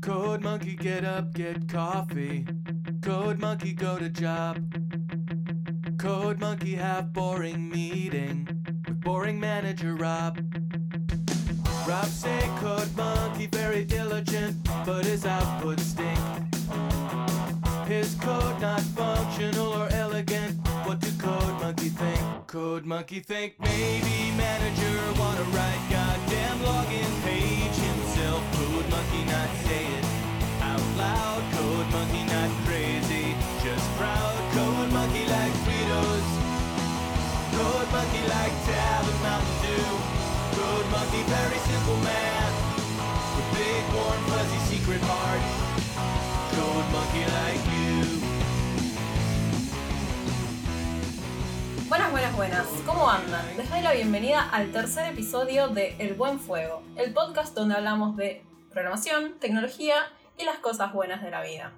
[0.00, 2.46] Code Monkey get up, get coffee.
[3.02, 4.58] Code Monkey go to job.
[5.98, 8.48] Code Monkey have boring meeting
[8.86, 10.38] with boring manager Rob.
[11.86, 16.18] Rob say Code Monkey very diligent, but his output stink.
[17.86, 20.61] His code not functional or elegant.
[20.84, 22.46] What do Code Monkey think?
[22.48, 28.42] Code Monkey think maybe manager wanna write goddamn login page himself.
[28.58, 30.04] Code Monkey not say it
[30.58, 31.42] out loud.
[31.54, 33.30] Code Monkey not crazy,
[33.62, 34.34] just proud.
[34.58, 36.28] Code Monkey like Fritos.
[37.54, 39.90] Code Monkey like Tab and Mountain Dew.
[40.58, 42.50] Code Monkey very simple man
[43.38, 45.46] with big warm fuzzy secret heart.
[46.58, 47.71] Code Monkey like
[51.92, 52.66] Buenas, buenas, buenas.
[52.86, 53.54] ¿Cómo andan?
[53.58, 58.16] Les doy la bienvenida al tercer episodio de El Buen Fuego, el podcast donde hablamos
[58.16, 59.96] de programación, tecnología
[60.38, 61.74] y las cosas buenas de la vida.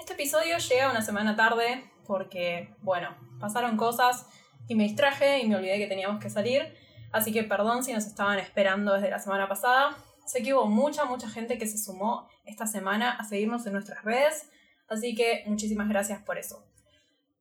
[0.00, 4.24] Este episodio llega una semana tarde porque, bueno, pasaron cosas
[4.68, 6.74] y me distraje y me olvidé que teníamos que salir,
[7.12, 9.98] así que perdón si nos estaban esperando desde la semana pasada.
[10.24, 14.02] Sé que hubo mucha, mucha gente que se sumó esta semana a seguirnos en nuestras
[14.02, 14.48] redes,
[14.88, 16.64] así que muchísimas gracias por eso.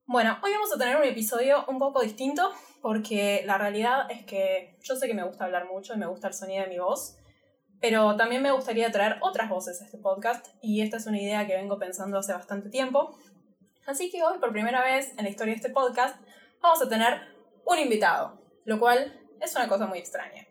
[0.07, 4.77] Bueno, hoy vamos a tener un episodio un poco distinto porque la realidad es que
[4.81, 7.17] yo sé que me gusta hablar mucho y me gusta el sonido de mi voz,
[7.79, 11.45] pero también me gustaría traer otras voces a este podcast y esta es una idea
[11.47, 13.15] que vengo pensando hace bastante tiempo.
[13.85, 16.19] Así que hoy, por primera vez en la historia de este podcast,
[16.61, 17.21] vamos a tener
[17.65, 20.45] un invitado, lo cual es una cosa muy extraña.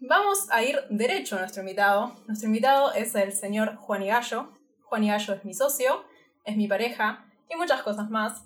[0.00, 2.14] Vamos a ir derecho a nuestro invitado.
[2.26, 4.56] Nuestro invitado es el señor Juan Gallo.
[4.84, 6.04] Juan Gallo es mi socio,
[6.44, 8.44] es mi pareja y muchas cosas más.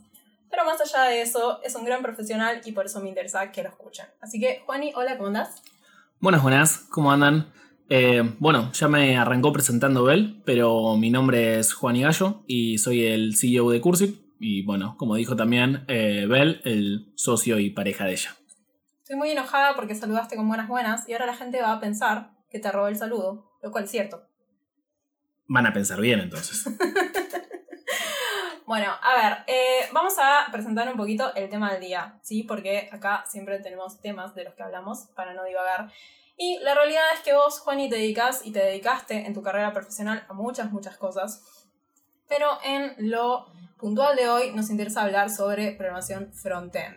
[0.51, 3.63] Pero más allá de eso, es un gran profesional y por eso me interesa que
[3.63, 4.07] lo escuchen.
[4.21, 5.63] Así que, Juani, hola, ¿cómo andás?
[6.21, 7.53] Buenas, buenas, ¿cómo andan?
[7.91, 13.05] Eh, bueno, ya me arrancó presentando Bel, pero mi nombre es Juan Gallo y soy
[13.07, 14.15] el CEO de Cursive.
[14.41, 18.37] Y bueno, como dijo también eh, Bel, el socio y pareja de ella.
[19.03, 22.31] Estoy muy enojada porque saludaste con buenas buenas y ahora la gente va a pensar
[22.51, 24.23] que te robó el saludo, lo cual es cierto.
[25.47, 26.67] Van a pensar bien entonces.
[28.69, 32.43] Bueno, a ver, eh, vamos a presentar un poquito el tema del día, ¿sí?
[32.43, 35.91] Porque acá siempre tenemos temas de los que hablamos para no divagar.
[36.37, 39.73] Y la realidad es que vos, Juani, te dedicas y te dedicaste en tu carrera
[39.73, 41.43] profesional a muchas, muchas cosas.
[42.29, 43.47] Pero en lo
[43.79, 46.97] puntual de hoy nos interesa hablar sobre programación front-end.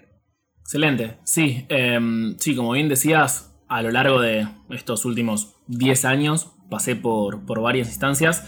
[0.59, 6.51] Excelente, sí, em, sí, como bien decías, a lo largo de estos últimos 10 años
[6.69, 8.43] pasé por, por varias instancias.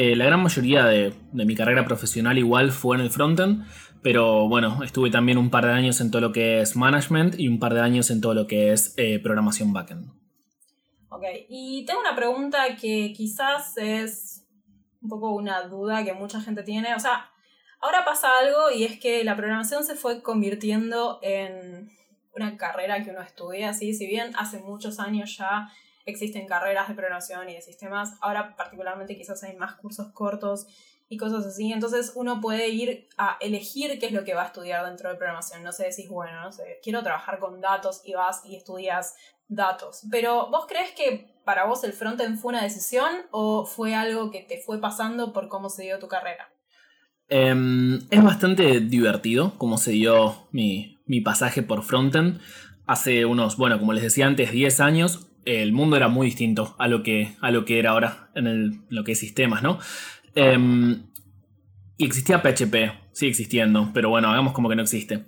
[0.00, 3.66] Eh, la gran mayoría de, de, mi carrera profesional igual fue en el frontend,
[4.00, 7.48] pero bueno, estuve también un par de años en todo lo que es management y
[7.48, 10.12] un par de años en todo lo que es eh, programación backend.
[11.08, 14.46] Ok, y tengo una pregunta que quizás es
[15.02, 16.94] un poco una duda que mucha gente tiene.
[16.94, 17.32] O sea,
[17.80, 21.90] ahora pasa algo y es que la programación se fue convirtiendo en
[22.36, 23.94] una carrera que uno estudia, ¿sí?
[23.94, 25.72] Si bien hace muchos años ya
[26.10, 30.66] existen carreras de programación y de sistemas, ahora particularmente quizás hay más cursos cortos
[31.08, 34.46] y cosas así, entonces uno puede ir a elegir qué es lo que va a
[34.46, 38.14] estudiar dentro de programación, no sé, decís, bueno, no sé, quiero trabajar con datos y
[38.14, 39.14] vas y estudias
[39.48, 44.30] datos, pero ¿vos crees que para vos el frontend fue una decisión o fue algo
[44.30, 46.52] que te fue pasando por cómo se dio tu carrera?
[47.30, 52.40] Um, es bastante divertido cómo se dio mi, mi pasaje por frontend.
[52.86, 56.88] Hace unos, bueno, como les decía antes, 10 años el mundo era muy distinto a
[56.88, 59.78] lo que, a lo que era ahora en el, lo que es sistemas, ¿no?
[60.36, 61.08] Um,
[61.96, 65.24] y existía PHP, sigue existiendo, pero bueno, hagamos como que no existe.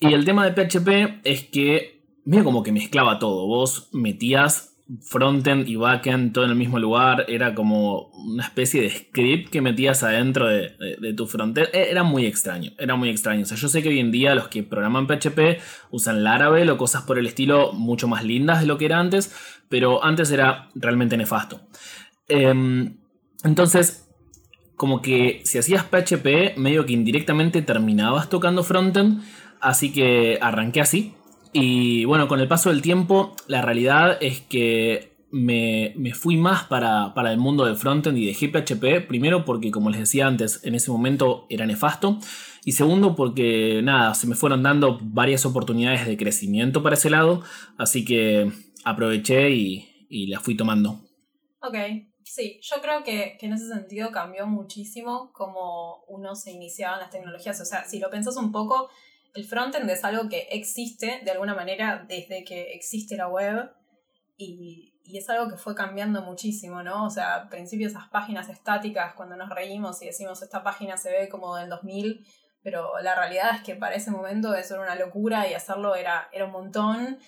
[0.00, 3.46] Y el tema de PHP es que, mira como que mezclaba todo.
[3.46, 4.70] Vos metías
[5.02, 9.60] frontend y backend todo en el mismo lugar, era como una especie de script que
[9.60, 11.68] metías adentro de, de, tu frontend.
[11.72, 13.42] Era muy extraño, era muy extraño.
[13.42, 15.60] O sea, yo sé que hoy en día los que programan PHP
[15.90, 19.34] usan Laravel o cosas por el estilo mucho más lindas de lo que era antes,
[19.70, 21.62] pero antes era realmente nefasto.
[22.28, 22.92] Eh,
[23.44, 24.06] entonces,
[24.76, 29.22] como que si hacías PHP, medio que indirectamente terminabas tocando frontend,
[29.60, 31.14] así que arranqué así.
[31.52, 36.64] Y bueno, con el paso del tiempo, la realidad es que me, me fui más
[36.64, 39.06] para, para, el mundo del frontend y dejé PHP.
[39.06, 42.18] Primero porque, como les decía antes, en ese momento era nefasto.
[42.64, 47.42] Y segundo porque, nada, se me fueron dando varias oportunidades de crecimiento para ese lado.
[47.76, 48.50] Así que
[48.84, 51.00] aproveché y, y fui tomando.
[51.62, 51.76] Ok,
[52.24, 57.00] sí, yo creo que, que en ese sentido cambió muchísimo como uno se iniciaba en
[57.00, 57.60] las tecnologías.
[57.60, 58.88] O sea, si lo pensás un poco
[59.34, 63.70] el frontend es algo que existe de alguna manera desde que existe la web
[64.36, 67.04] y, y es algo que fue cambiando muchísimo, ¿no?
[67.04, 71.10] O sea, al principio esas páginas estáticas, cuando nos reímos y decimos esta página se
[71.10, 72.26] ve como del 2000,
[72.62, 76.28] pero la realidad es que para ese momento eso era una locura y hacerlo era,
[76.32, 77.18] era un montón.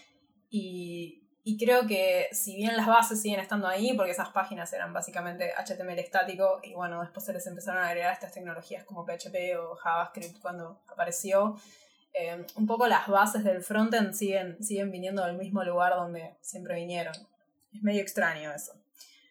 [0.51, 4.93] Y, y creo que si bien las bases siguen estando ahí, porque esas páginas eran
[4.93, 9.59] básicamente HTML estático, y bueno, después se les empezaron a agregar estas tecnologías como PHP
[9.59, 11.57] o JavaScript cuando apareció,
[12.15, 16.77] eh, un poco las bases del frontend siguen, siguen viniendo del mismo lugar donde siempre
[16.77, 17.15] vinieron.
[17.75, 18.75] Es medio extraño eso.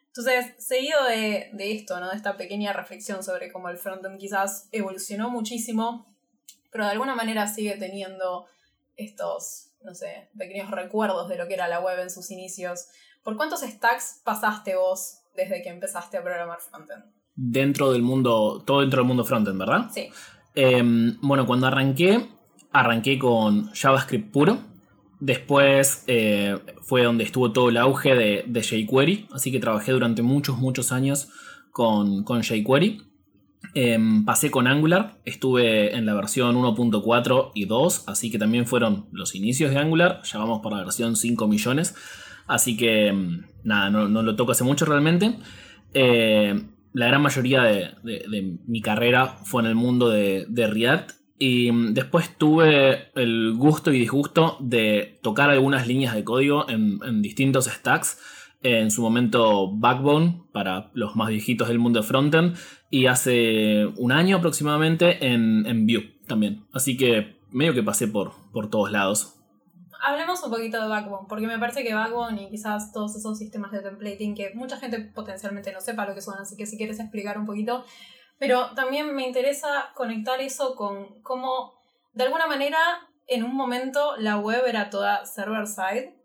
[0.08, 2.10] Entonces, seguido de, de esto, ¿no?
[2.10, 6.14] de esta pequeña reflexión sobre cómo el frontend quizás evolucionó muchísimo,
[6.72, 8.48] pero de alguna manera sigue teniendo
[8.98, 12.88] estos, no sé, pequeños recuerdos de lo que era la web en sus inicios.
[13.24, 17.04] ¿Por cuántos stacks pasaste vos desde que empezaste a programar frontend?
[17.36, 19.90] Dentro del mundo, todo dentro del mundo frontend, ¿verdad?
[19.94, 20.10] Sí.
[20.56, 22.28] Em, bueno, cuando arranqué,
[22.72, 24.60] arranqué con JavaScript puro.
[25.20, 30.24] Después eh, fue donde estuvo todo el auge de, de, jQuery, así que trabajé durante
[30.24, 31.30] muchos, muchos años
[31.72, 33.11] con, con jQuery.
[33.74, 39.06] Em, pasé con Angular, estuve en la versión 1.4 y 2, así que también fueron
[39.14, 41.96] los inicios de Angular, ya vamos por la versión 5 millones,
[42.48, 45.36] así que em, nada, no, lo toco hace mucho realmente.
[45.94, 46.62] Eh,
[46.94, 52.38] la gran mayoría de, mi carrera fue en el mundo de, React y em, después
[52.38, 58.20] tuve el gusto y disgusto de tocar algunas líneas de código en, en distintos stacks
[58.64, 62.56] en su momento Backbone para los más viejitos del mundo de frontend
[62.92, 66.68] y hace un año aproximadamente en, en Vue también.
[66.74, 69.38] Así que medio que pasé por, por todos lados.
[70.04, 73.72] Hablemos un poquito de Backbone, porque me parece que Backbone y quizás todos esos sistemas
[73.72, 77.00] de templating que mucha gente potencialmente no sepa lo que son, así que si quieres
[77.00, 77.86] explicar un poquito.
[78.38, 81.74] Pero también me interesa conectar eso con cómo,
[82.14, 82.78] de alguna manera,
[83.28, 86.16] en un momento la web era toda server-side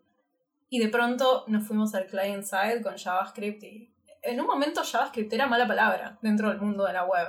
[0.69, 3.96] y de pronto nos fuimos al client side con JavaScript y
[4.27, 7.29] en un momento JavaScript era mala palabra dentro del mundo de la web.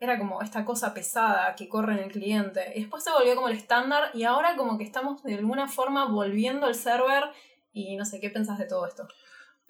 [0.00, 2.72] Era como esta cosa pesada que corre en el cliente.
[2.74, 6.06] Y después se volvió como el estándar y ahora como que estamos de alguna forma
[6.06, 7.24] volviendo al server
[7.72, 9.06] y no sé, ¿qué pensás de todo esto?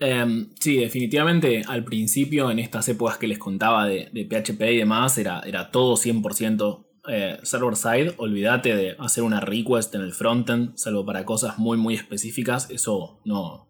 [0.01, 5.17] Um, sí, definitivamente al principio, en estas épocas que les contaba de, PHP y demás,
[5.19, 10.77] era, era todo 100% eh, server side, olvídate de hacer una request en el frontend,
[10.77, 13.69] salvo para cosas muy muy específicas, eso no,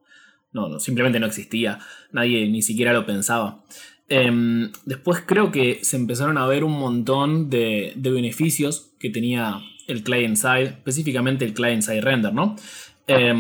[0.54, 1.78] no, no simplemente no existía,
[2.12, 3.62] nadie ni siquiera lo pensaba.
[4.08, 9.60] Eh, después creo que se empezaron a ver un montón de, de, beneficios que tenía
[9.86, 12.56] el client side, específicamente el client side render, ¿no?
[13.06, 13.34] Eh,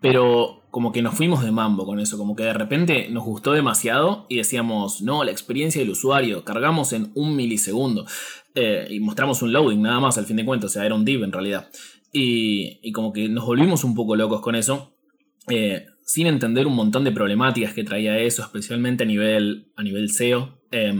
[0.00, 3.52] pero como que nos fuimos de mambo con eso, como que de repente nos gustó
[3.52, 8.06] demasiado y decíamos, no, la experiencia del usuario, cargamos en un milisegundo
[8.54, 11.04] eh, y mostramos un loading nada más al fin de cuentas, o sea, era un
[11.04, 11.68] div en realidad.
[12.10, 14.94] Y, y como que nos volvimos un poco locos con eso,
[15.48, 20.10] eh, sin entender un montón de problemáticas que traía eso, especialmente a nivel, a nivel
[20.10, 20.60] SEO.
[20.70, 20.92] Eh,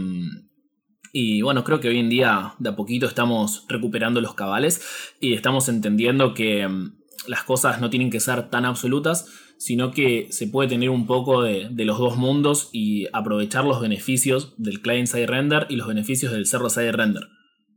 [1.15, 4.81] y bueno, creo que hoy en día de a poquito estamos recuperando los cabales
[5.21, 6.95] y estamos entendiendo que em,
[7.27, 9.27] las cosas no tienen que ser tan absolutas,
[9.59, 13.79] sino que se puede tener un poco de, de, los dos mundos y aprovechar los
[13.79, 17.29] beneficios del client side render y los beneficios del server side render.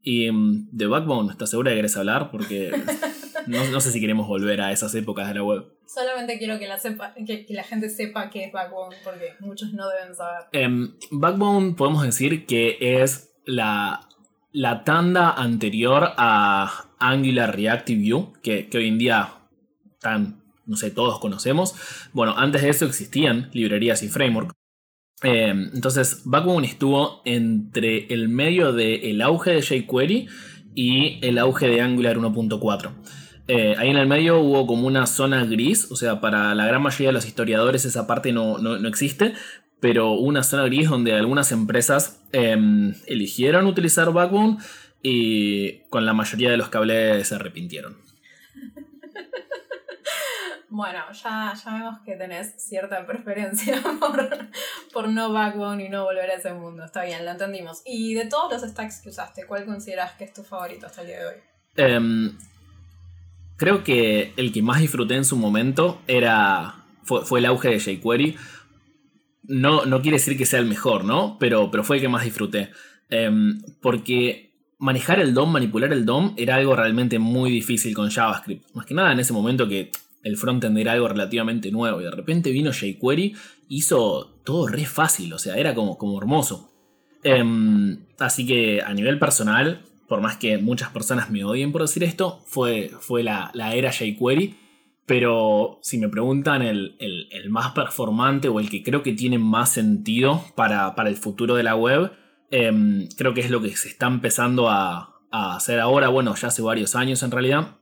[0.03, 2.31] Y um, de Backbone, ¿estás segura que querés hablar?
[2.31, 2.71] Porque
[3.47, 5.65] no, no, sé si queremos volver a esas épocas de la web.
[5.87, 9.73] Solamente quiero que la, sepa, que, que la gente sepa qué es Backbone, porque muchos
[9.73, 10.69] no deben saber.
[10.69, 14.09] Um, Backbone podemos decir que es la,
[14.53, 19.35] la tanda anterior a Angular Reactive View, que, que hoy en día
[19.93, 21.75] están no sé, todos conocemos.
[22.13, 24.53] Bueno, antes de eso existían librerías y framework.
[25.23, 30.29] Eh, entonces, Backbone estuvo entre el medio del auge de jQuery
[30.75, 32.93] y el auge de Angular 1.4.
[33.49, 36.83] Eh, ahí en el medio hubo como una zona gris, o sea, para la gran
[36.83, 39.35] mayoría de los historiadores esa parte no, no, no existe,
[39.81, 42.57] pero una zona gris donde algunas empresas eh,
[43.07, 44.59] eligieron utilizar Backbone
[45.03, 48.07] y con la mayoría de los cables se arrepintieron.
[50.69, 54.29] Bueno, ya, ya vemos que tenés cierta preferencia por,
[54.93, 56.85] por no Backbone y no volver a ese mundo.
[56.85, 57.81] Está bien, lo entendimos.
[57.87, 61.07] Y de todos los stacks que usaste, ¿cuál consideras que es tu favorito hasta el
[61.07, 61.97] día de hoy?
[61.97, 62.39] Um,
[63.57, 68.37] creo que el que más disfruté en su momento era fue, el auge de jQuery.
[69.45, 71.37] No, no quiere decir que sea el mejor, ¿no?
[71.39, 72.71] Pero, pero fue el que más disfruté.
[73.11, 74.47] Um, porque
[74.79, 78.75] manejar el DOM, manipular el DOM, era algo realmente muy difícil con JavaScript.
[78.75, 79.91] Más que nada en ese momento que
[80.23, 83.37] el frontend era algo relativamente nuevo y de repente vino jQuery,
[83.69, 86.73] hizo todo re fácil, o sea, era como, como hermoso.
[87.25, 92.05] Um, así que a nivel personal, por más que muchas personas me odien por decir
[92.05, 94.67] esto, fue, fue la, la era jQuery.
[95.07, 96.97] Pero si me preguntan el,
[97.49, 101.77] más performante o el que creo que tiene más sentido para, el futuro de la
[101.77, 102.13] web,
[102.51, 106.63] em, creo que es lo que se está empezando a, hacer ahora, bueno, ya hace
[106.63, 107.77] varios años en realidad,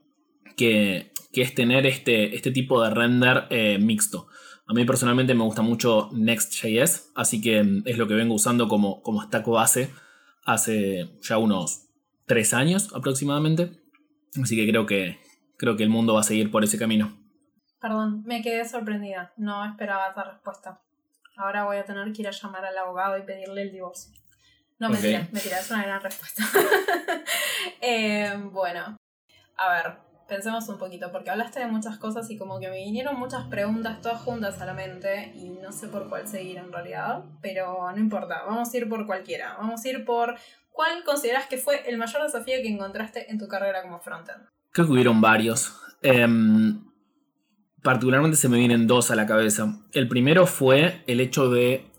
[0.55, 4.27] que, es tener este, este, tipo de render eh, mixto.
[4.67, 8.67] A mí personalmente me gusta mucho Next.js, así que em, es lo que vengo usando
[8.67, 9.89] como, como stack base
[10.43, 11.84] hace ya unos
[12.25, 13.71] tres años aproximadamente.
[14.41, 15.19] Así que creo que,
[15.57, 17.17] creo que el mundo va a seguir por ese camino.
[17.79, 19.33] Perdón, me quedé sorprendida.
[19.37, 20.81] No esperaba esa respuesta.
[21.37, 24.13] Ahora voy a tener que ir a llamar al abogado y pedirle el divorcio.
[24.79, 26.43] No, me mentira, mentira, es una gran respuesta.
[27.81, 28.97] Eh, bueno,
[29.57, 33.17] a ver, pensemos un poquito, porque hablaste de muchas cosas y como que me vinieron
[33.17, 37.23] muchas preguntas todas juntas a la mente y no sé por cuál seguir en realidad,
[37.41, 39.55] pero no importa, vamos a ir por cualquiera.
[39.57, 40.35] Vamos a ir por
[40.75, 44.43] cuál consideras que fue el mayor desafío que encontraste en tu carrera como frontend.
[44.71, 45.73] Creo que hubieron varios.
[46.01, 46.83] Em,
[47.81, 49.79] particularmente se me vienen dos a la cabeza.
[49.93, 51.89] El primero fue el hecho de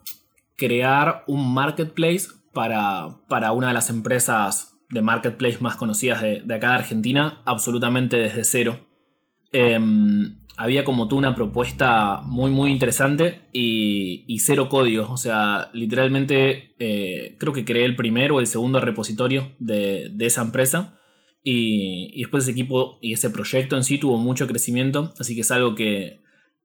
[0.56, 6.70] crear un marketplace para, para una de las empresas de marketplace más conocidas de, acá
[6.70, 8.86] de Argentina, absolutamente desde cero.
[9.52, 15.10] Em, había como tú una propuesta muy muy interesante y, cero códigos.
[15.10, 20.26] O sea, literalmente eh, creo que creé el primero o el segundo repositorio de, de
[20.26, 20.96] esa empresa
[21.48, 25.50] y, después ese equipo y ese proyecto en sí tuvo mucho crecimiento, así que es
[25.52, 26.20] algo que,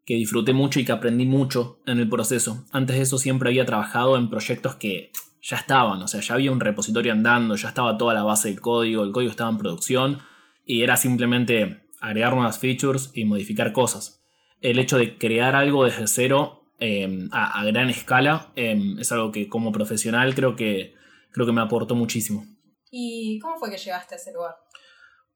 [0.06, 2.66] que disfruté mucho y que aprendí mucho en el proceso.
[2.72, 6.52] Antes de eso siempre había trabajado en proyectos que ya estaban, o sea, ya había
[6.52, 10.18] un repositorio andando, ya estaba toda la base del código, el código estaba en producción
[10.66, 14.24] y era simplemente agregar nuevas features y modificar cosas.
[14.60, 19.48] El hecho de crear algo desde cero em, a, gran escala em, es algo que
[19.48, 20.96] como profesional creo que,
[21.32, 22.46] creo que me aportó muchísimo.
[22.92, 24.56] ¿Y cómo fue que llegaste a ese lugar?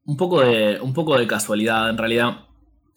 [0.04, 2.48] Un poco de, un poco de casualidad, en realidad.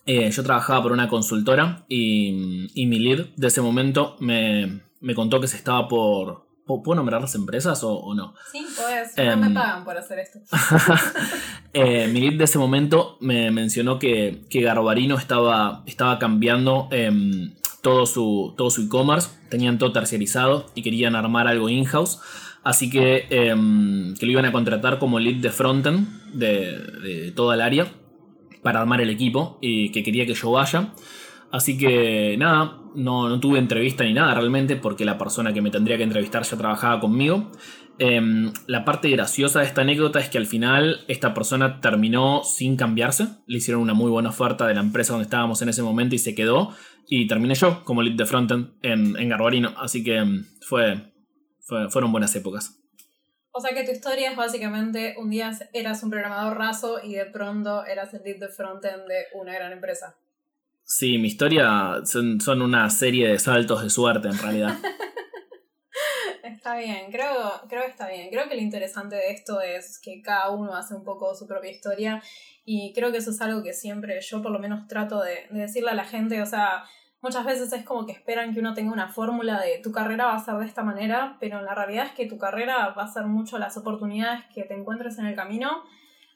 [0.04, 4.80] Eh, yo trabajaba por una consultora y, mi lead de ese momento me,
[5.14, 6.47] contó que se estaba por...
[6.68, 8.34] ¿Puedo nombrar las empresas o, no?
[8.52, 9.16] Sí, puedes.
[9.16, 10.40] no me pagan por hacer esto.
[11.72, 17.54] eh, mi lead de ese momento me mencionó que, que Garbarino estaba, estaba cambiando em,
[17.82, 19.30] todo su todo su e-commerce.
[19.48, 22.20] Tenían todo terciarizado y querían armar algo in-house.
[22.62, 27.54] Así que, em, que lo iban a contratar como lead de frontend de, de toda
[27.54, 27.86] el área
[28.62, 30.92] para armar el equipo y que quería que yo vaya.
[31.50, 35.96] Así que nada, no, tuve entrevista ni nada realmente porque la persona que me tendría
[35.96, 37.50] que entrevistar ya trabajaba conmigo.
[37.98, 42.76] Em, la parte graciosa de esta anécdota es que al final esta persona terminó sin
[42.76, 43.28] cambiarse.
[43.46, 46.18] Le hicieron una muy buena oferta de la empresa donde estábamos en ese momento y
[46.18, 46.74] se quedó.
[47.06, 49.74] Y terminé yo como lead de frontend en, en Garbarino.
[49.78, 51.12] Así que em, fue,
[51.88, 52.78] fueron buenas épocas.
[53.50, 57.24] O sea que tu historia es básicamente un día eras un programador raso y de
[57.24, 60.14] pronto eras el lead de frontend de una gran empresa.
[60.90, 64.74] Sí, mi historia son, una serie de saltos de suerte en realidad.
[66.42, 68.30] está bien, creo, creo que está bien.
[68.30, 71.70] Creo que lo interesante de esto es que cada uno hace un poco su propia
[71.70, 72.22] historia
[72.64, 75.60] y creo que eso es algo que siempre yo por lo menos trato de, de
[75.60, 76.84] decirle a la gente, o sea,
[77.20, 80.36] muchas veces es como que esperan que uno tenga una fórmula de tu carrera va
[80.36, 83.24] a ser de esta manera, pero la realidad es que tu carrera va a ser
[83.24, 85.84] mucho las oportunidades que te encuentres en el camino,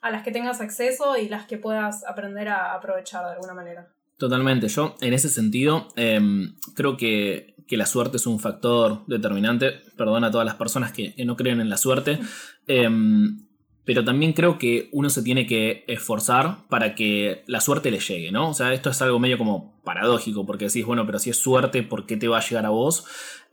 [0.03, 3.91] a las que tengas acceso y las que puedas aprender a aprovechar de alguna manera.
[4.23, 10.23] Totalmente, yo en ese sentido em, creo que, la suerte es un factor determinante, perdón
[10.23, 12.19] a todas las personas que, no creen en la suerte.
[12.65, 13.47] Em,
[13.83, 18.31] pero también creo que uno se tiene que esforzar para que la suerte le llegue,
[18.31, 18.51] ¿no?
[18.51, 21.83] O sea, esto es algo medio como paradójico, porque decís, bueno, pero si es suerte,
[21.83, 23.03] ¿por qué te va a llegar a vos?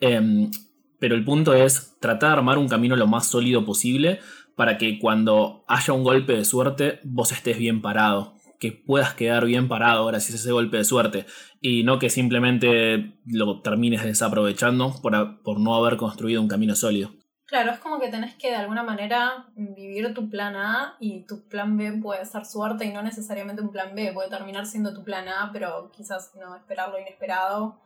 [0.00, 0.52] Em,
[1.00, 4.20] pero el punto es tratar de armar un camino lo más sólido posible
[4.54, 9.46] para que cuando haya un golpe de suerte, vos estés bien parado, que puedas quedar
[9.46, 11.26] bien parado gracias a ese golpe de suerte
[11.60, 17.10] y no que simplemente lo termines desaprovechando por, por no haber construido un camino sólido.
[17.46, 21.48] Claro, es como que tenés que de alguna manera vivir tu plan A y tu
[21.48, 25.02] plan B puede ser suerte y no necesariamente un plan B, puede terminar siendo tu
[25.02, 27.80] plan A, pero quizás no esperar lo inesperado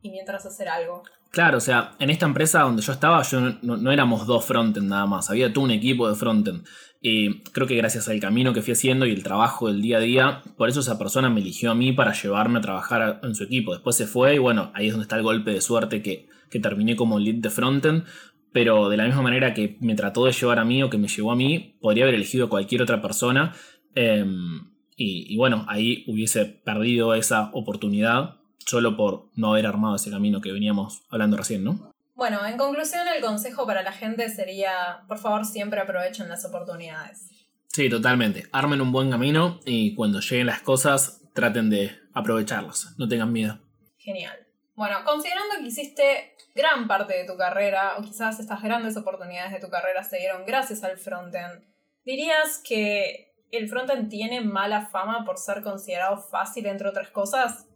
[0.00, 1.02] y mientras hacer algo.
[1.30, 5.04] Claro, o sea, en esta empresa donde yo estaba, yo no, éramos dos frontend nada
[5.04, 6.64] más, había todo un equipo de frontend.
[7.06, 10.00] Y creo que gracias al camino que fui haciendo y el trabajo del día a
[10.00, 13.44] día, por eso esa persona me eligió a mí para llevarme a trabajar en su
[13.44, 13.74] equipo.
[13.74, 16.60] Después se fue y bueno, ahí es donde está el golpe de suerte que, que
[16.60, 18.04] terminé como lead de frontend,
[18.52, 21.08] pero de la misma manera que me trató de llevar a mí o que me
[21.08, 23.52] llevó a mí, podría haber elegido cualquier otra persona.
[23.94, 30.40] Em, y, bueno, ahí hubiese perdido esa oportunidad solo por no haber armado ese camino
[30.40, 31.93] que veníamos hablando recién, ¿no?
[32.14, 37.28] Bueno, en conclusión, el consejo para la gente sería, por favor, siempre aprovechen las oportunidades.
[37.68, 38.44] Sí, totalmente.
[38.52, 43.58] Armen un buen camino y cuando lleguen las cosas, traten de aprovecharlas, no tengan miedo.
[43.98, 44.46] Genial.
[44.76, 49.60] Bueno, considerando que hiciste gran parte de tu carrera, o quizás estas grandes oportunidades de
[49.60, 51.64] tu carrera se dieron gracias al frontend,
[52.04, 57.66] ¿dirías que el frontend tiene mala fama por ser considerado fácil, entre otras cosas?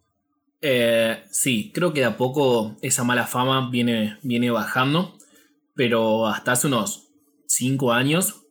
[0.61, 5.17] Eh, sí, creo que de a poco esa mala fama viene, viene bajando,
[5.75, 7.09] pero hasta hace unos
[7.47, 8.43] 5 años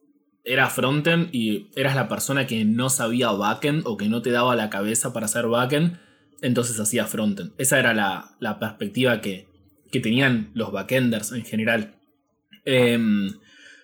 [0.48, 4.56] era frontend y eras la persona que no sabía backend o que no te daba
[4.56, 6.00] la cabeza para hacer backend,
[6.42, 7.52] entonces hacía frontend.
[7.58, 9.46] Esa era la, perspectiva que,
[10.02, 11.96] tenían los backenders en general.
[12.66, 13.34] Em,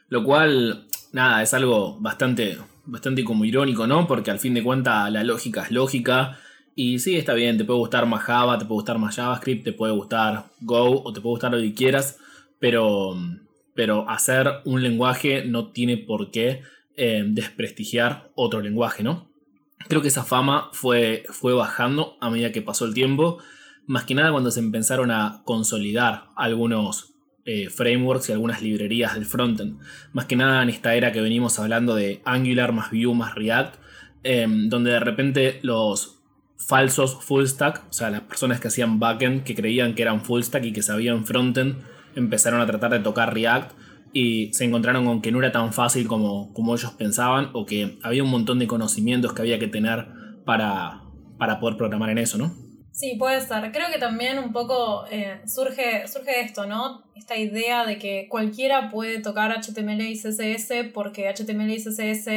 [0.09, 4.05] lo cual, nada, es algo bastante, bastante como irónico, ¿no?
[4.07, 6.37] Porque al fin de cuentas la lógica es lógica.
[6.75, 9.73] Y sí, está bien, te puede gustar más Java, te puede gustar más JavaScript, te
[9.73, 12.19] puede gustar Go o te puede gustar lo que quieras,
[12.59, 13.15] pero,
[13.75, 16.61] pero hacer un lenguaje no tiene por qué
[16.95, 19.29] eh, desprestigiar otro lenguaje, ¿no?
[19.87, 23.37] Creo que esa fama fue, fue bajando a medida que pasó el tiempo,
[23.85, 27.13] más que nada cuando se empezaron a consolidar algunos
[27.45, 29.79] eh, frameworks y algunas librerías del frontend.
[30.13, 33.75] Más que nada en esta era que venimos hablando de Angular más Vue más React,
[34.23, 36.22] em, donde de repente los
[36.65, 40.41] falsos full stack, o sea, las personas que hacían backend, que creían que eran full
[40.41, 41.83] stack y que sabían frontend,
[42.15, 43.71] empezaron a tratar de tocar React
[44.13, 47.97] y se encontraron con que no era tan fácil como, como ellos pensaban o que
[48.03, 50.07] había un montón de conocimientos que había que tener
[50.45, 51.01] para,
[51.37, 52.53] para poder programar en eso, ¿no?
[52.91, 53.71] Sí, puede ser.
[53.71, 57.03] Creo que también un poco eh, surge, surge esto, ¿no?
[57.15, 62.27] Esta idea de que cualquiera puede tocar HTML y CSS porque HTML y CSS,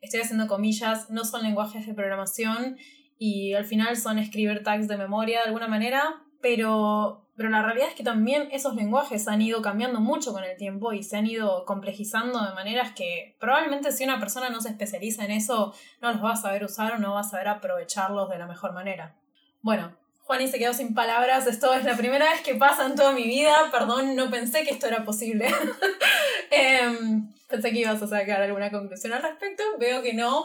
[0.00, 2.78] estoy haciendo comillas, no son lenguajes de programación
[3.18, 7.88] y al final son escribir tags de memoria de alguna manera, pero, pero la realidad
[7.88, 11.26] es que también esos lenguajes han ido cambiando mucho con el tiempo y se han
[11.26, 16.12] ido complejizando de maneras que probablemente si una persona no se especializa en eso, no
[16.12, 19.16] los va a saber usar o no va a saber aprovecharlos de la mejor manera.
[19.62, 23.12] Bueno, Juani se quedó sin palabras, esto es la primera vez que pasa en toda
[23.12, 25.48] mi vida, perdón, no pensé que esto era posible.
[26.50, 30.44] Em, pensé que ibas a sacar alguna conclusión al respecto, veo que no.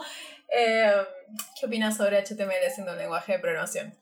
[0.52, 1.04] Em,
[1.58, 3.94] ¿Qué opinas sobre HTML siendo un lenguaje de programación?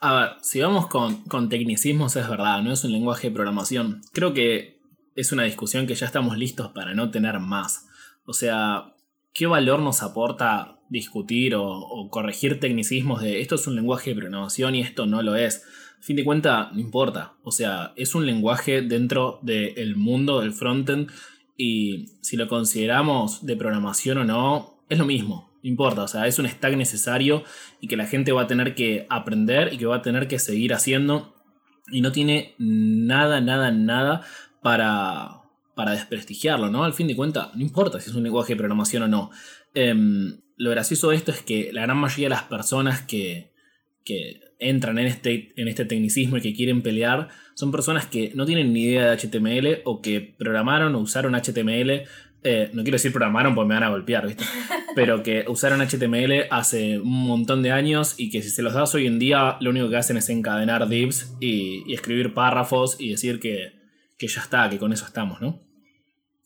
[0.00, 4.00] A ver, si vamos con, con tecnicismos es verdad, no es un lenguaje de programación.
[4.12, 4.80] Creo que
[5.14, 7.86] es una discusión que ya estamos listos para no tener más.
[8.24, 8.94] O sea,
[9.32, 14.74] ¿qué valor nos aporta discutir o, corregir tecnicismos de esto es un lenguaje de programación
[14.74, 15.64] y esto no lo es.
[15.98, 17.34] A fin de cuentas, no importa.
[17.42, 21.10] O sea, es un lenguaje dentro del mundo del frontend
[21.56, 25.51] y si lo consideramos de programación o no, es lo mismo.
[25.62, 27.44] Importa, o sea, es un stack necesario
[27.80, 30.38] y que la gente va a tener que aprender y que va a tener que
[30.38, 31.34] seguir haciendo.
[31.90, 34.22] Y no tiene nada, nada, nada
[34.60, 35.42] para,
[35.74, 36.84] para desprestigiarlo, ¿no?
[36.84, 39.30] Al fin de cuentas, no importa si es un lenguaje de programación o no.
[39.74, 43.50] Em, lo gracioso de esto es que la gran mayoría de las personas que,
[44.58, 48.72] entran en este, en este tecnicismo y que quieren pelear son personas que no tienen
[48.72, 52.02] ni idea de HTML o que programaron o usaron HTML.
[52.44, 54.44] Eh, no quiero decir programaron porque me van a golpear, ¿viste?
[54.96, 58.94] Pero que usaron HTML hace un montón de años y que si se los das
[58.94, 63.38] hoy en día, lo único que hacen es encadenar divs y, escribir párrafos y decir
[63.38, 63.72] que,
[64.18, 65.60] que ya está, que con eso estamos, ¿no?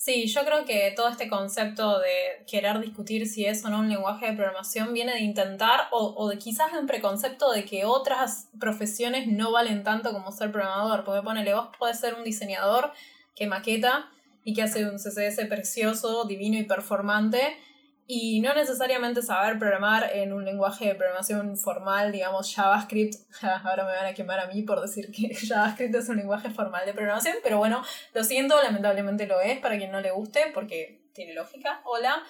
[0.06, 3.88] Sí, yo creo que todo este concepto de querer discutir si es o no un
[3.88, 8.48] lenguaje de programación viene de intentar o, de quizás de un preconcepto de que otras
[8.60, 11.02] profesiones no valen tanto como ser programador.
[11.02, 12.92] Porque ponele, vos podés ser un diseñador
[13.34, 14.10] que maqueta
[14.46, 17.56] y que hace un CSS precioso, divino y performante,
[18.06, 23.16] y no necesariamente saber programar en un lenguaje de programación formal, digamos JavaScript.
[23.64, 26.86] Ahora me van a quemar a mí por decir que JavaScript es un lenguaje formal
[26.86, 27.82] de programación, pero bueno,
[28.14, 31.80] lo siento, lamentablemente lo es para quien no le guste porque tiene lógica.
[31.82, 32.22] Hola.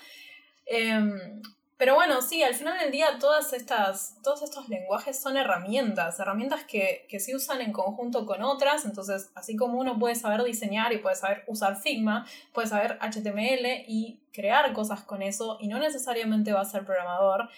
[0.64, 1.42] Em,
[1.78, 6.64] pero bueno, sí, al final del día todas estas, todos estos lenguajes son herramientas, herramientas
[6.64, 10.94] que, que se usan en conjunto con otras, entonces así como uno puede saber diseñar
[10.94, 15.78] y puede saber usar Figma, puede saber HTML y crear cosas con eso y no
[15.78, 17.50] necesariamente va a ser programador,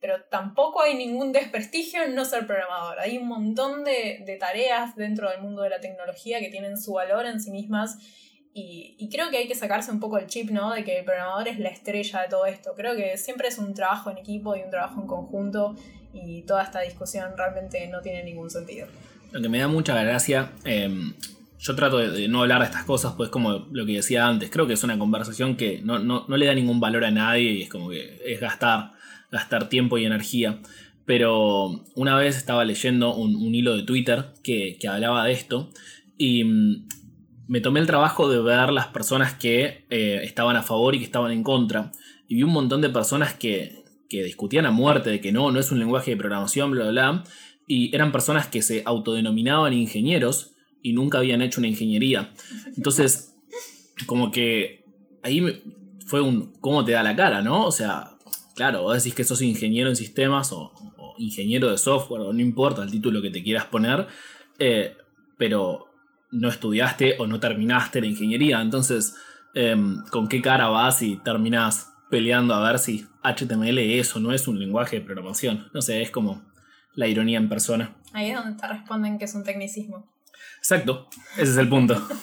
[0.00, 3.00] pero tampoco hay ningún desprestigio en no ser programador.
[3.00, 6.92] Hay un montón de, de tareas dentro del mundo de la tecnología que tienen su
[6.92, 7.96] valor en sí mismas
[8.58, 10.72] y, creo que hay que sacarse un poco el chip, ¿no?
[10.72, 12.72] De que el programador es la estrella de todo esto.
[12.74, 15.76] Creo que siempre es un trabajo en equipo y un trabajo en conjunto
[16.14, 18.86] y toda esta discusión realmente no tiene ningún sentido.
[19.30, 21.12] Lo que me da mucha gracia, em,
[21.58, 24.66] yo trato de, no hablar de estas cosas, pues como lo que decía antes, creo
[24.66, 27.90] que es una conversación que no, le da ningún valor a nadie y es como
[27.90, 28.92] que es gastar,
[29.30, 30.60] gastar tiempo y energía.
[31.04, 35.68] Pero una vez estaba leyendo un, hilo de Twitter que, que hablaba de esto
[36.16, 36.86] y mm,
[37.48, 41.04] me tomé el trabajo de ver las personas que eh, estaban a favor y que
[41.04, 41.92] estaban en contra.
[42.28, 45.60] Y vi un montón de personas que, que discutían a muerte de que no, no
[45.60, 47.24] es un lenguaje de programación, bla, bla, bla.
[47.68, 52.32] Y eran personas que se autodenominaban ingenieros y nunca habían hecho una ingeniería.
[52.76, 53.34] Entonces,
[54.06, 54.84] como que
[55.22, 55.62] ahí
[56.06, 57.64] fue un cómo te da la cara, ¿no?
[57.64, 58.16] O sea,
[58.54, 60.72] claro, vos decís que sos ingeniero en sistemas o,
[61.18, 64.06] ingeniero de software, o no importa el título que te quieras poner,
[64.58, 64.94] eh,
[65.38, 65.86] pero
[66.30, 68.60] no estudiaste o no terminaste la ingeniería.
[68.60, 69.14] Entonces,
[69.54, 74.32] em, ¿con qué cara vas y terminas peleando a ver si HTML es o no
[74.32, 75.68] es un lenguaje de programación?
[75.72, 76.42] No sé, es como
[76.94, 77.96] la ironía en persona.
[78.12, 80.10] Ahí es donde te responden que es un tecnicismo.
[80.58, 81.96] Exacto, ese es el punto.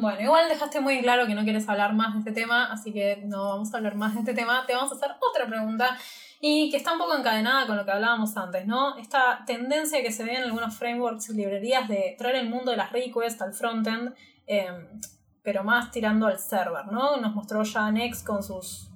[0.00, 3.22] Bueno, igual dejaste muy claro que no quieres hablar más de este tema, así que
[3.24, 4.64] no vamos a hablar más de este tema.
[4.66, 5.96] Te vamos a hacer otra pregunta
[6.40, 8.96] y que está un poco encadenada con lo que hablábamos antes, ¿no?
[8.96, 12.76] Esta tendencia que se ve en algunos frameworks y librerías de traer el mundo de
[12.76, 14.14] las requests al frontend,
[14.46, 15.00] em,
[15.42, 17.16] pero más tirando al server, ¿no?
[17.16, 18.88] Nos mostró ya Next con sus,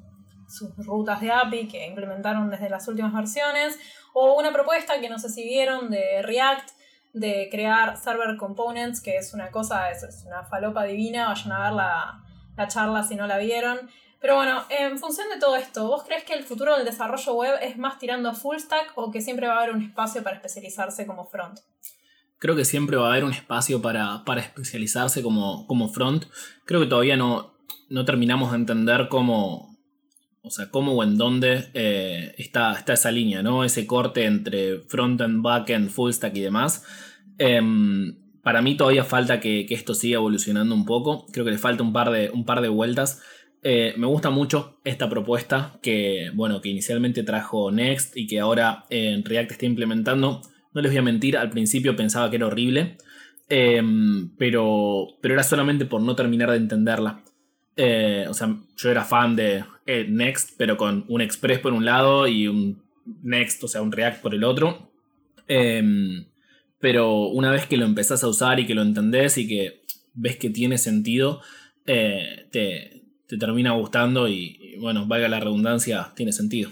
[0.49, 3.79] sus rutas de API que implementaron desde las últimas versiones,
[4.15, 6.71] o una propuesta que no sé si vieron de React
[7.13, 11.73] de crear server components, que es una cosa, es, una falopa divina, vayan a ver
[11.73, 12.23] la,
[12.57, 13.79] la charla si no la vieron.
[14.23, 17.55] Pero bueno, en función de todo esto, ¿vos crees que el futuro del desarrollo web
[17.61, 21.07] es más tirando full stack o que siempre va a haber un espacio para especializarse
[21.07, 21.59] como front?
[22.39, 26.27] Creo que siempre va a haber un espacio para, especializarse como, como, front.
[26.65, 27.55] Creo que todavía no,
[27.89, 29.77] no terminamos de entender cómo,
[30.43, 33.65] o sea, cómo o en dónde eh, está, está, esa línea, ¿no?
[33.65, 36.85] Ese corte entre frontend, backend, full stack y demás.
[37.39, 41.27] Em, para mí todavía falta que, que, esto siga evolucionando un poco.
[41.33, 43.21] Creo que le falta un par de, un par de vueltas.
[43.65, 48.87] Eh, me gusta mucho esta propuesta que, bueno, que inicialmente trajo Next y que ahora
[48.91, 50.43] en React está implementando.
[50.75, 52.97] No les voy a mentir, al principio pensaba que era horrible,
[53.49, 57.23] em, pero, pero era solamente por no terminar de entenderla.
[57.77, 61.85] Eh, o sea, yo era fan de eh, Next, pero con un Express por un
[61.85, 62.83] lado y un
[63.23, 64.91] Next, o sea, un React por el otro.
[65.47, 66.25] Em,
[66.81, 69.83] pero una vez que lo empezás a usar y que lo entendés y que
[70.15, 71.41] ves que tiene sentido,
[71.85, 73.02] te,
[73.33, 76.71] te termina gustando y, bueno, valga la redundancia, tiene sentido.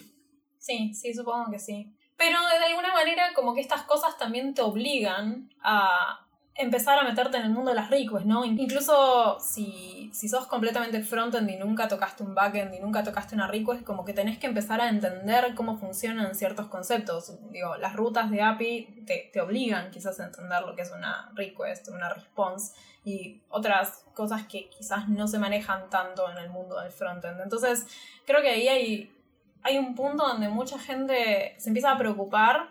[0.59, 1.97] Sí, sí, supongo que sí.
[2.19, 7.39] Pero de alguna manera como que estas cosas también te obligan a empezar a meterte
[7.39, 8.45] en el mundo de las requests, ¿no?
[8.45, 13.47] Incluso si, si sos completamente frontend y nunca tocaste un backend y nunca tocaste una
[13.47, 17.39] request, como que tenés que empezar a entender cómo funcionan ciertos conceptos.
[17.51, 21.31] Digo, las rutas de API te, te obligan quizás a entender lo que es una
[21.35, 26.79] request, una response y otras cosas que quizás no se manejan tanto en el mundo
[26.81, 27.41] del frontend.
[27.41, 27.87] Entonces,
[28.27, 29.17] creo que ahí hay,
[29.63, 32.69] hay un punto donde mucha gente se empieza a preocupar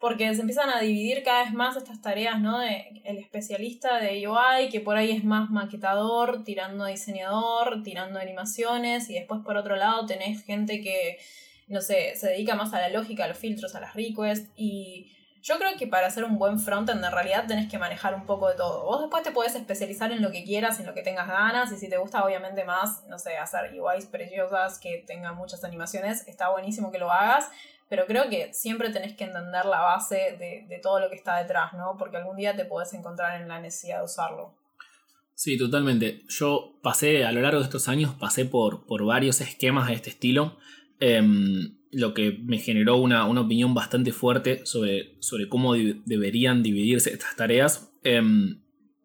[0.00, 2.58] porque se empiezan a dividir cada vez más estas tareas, ¿no?
[2.58, 9.10] De el especialista de UI, que por ahí es más maquetador, tirando diseñador, tirando animaciones,
[9.10, 11.18] y después por otro lado tenés gente que,
[11.68, 15.12] no sé, se dedica más a la lógica, a los filtros, a las requests, y
[15.42, 18.48] yo creo que para hacer un buen frontend en realidad tenés que manejar un poco
[18.48, 18.84] de todo.
[18.84, 21.76] Vos después te podés especializar en lo que quieras, en lo que tengas ganas, y
[21.76, 26.48] si te gusta obviamente más, no sé, hacer UIs preciosas que tengan muchas animaciones, está
[26.48, 27.50] buenísimo que lo hagas,
[27.90, 31.72] pero creo que siempre tenés que entender la base de, todo lo que está detrás,
[31.72, 31.96] ¿no?
[31.98, 34.54] Porque algún día te podés encontrar en la necesidad de usarlo.
[35.34, 36.22] Sí, totalmente.
[36.28, 40.10] Yo pasé, a lo largo de estos años, pasé por, por varios esquemas de este
[40.10, 40.56] estilo,
[41.00, 47.34] em, lo que me generó una, opinión bastante fuerte sobre, sobre cómo deberían dividirse estas
[47.34, 47.90] tareas.
[48.04, 48.60] Em,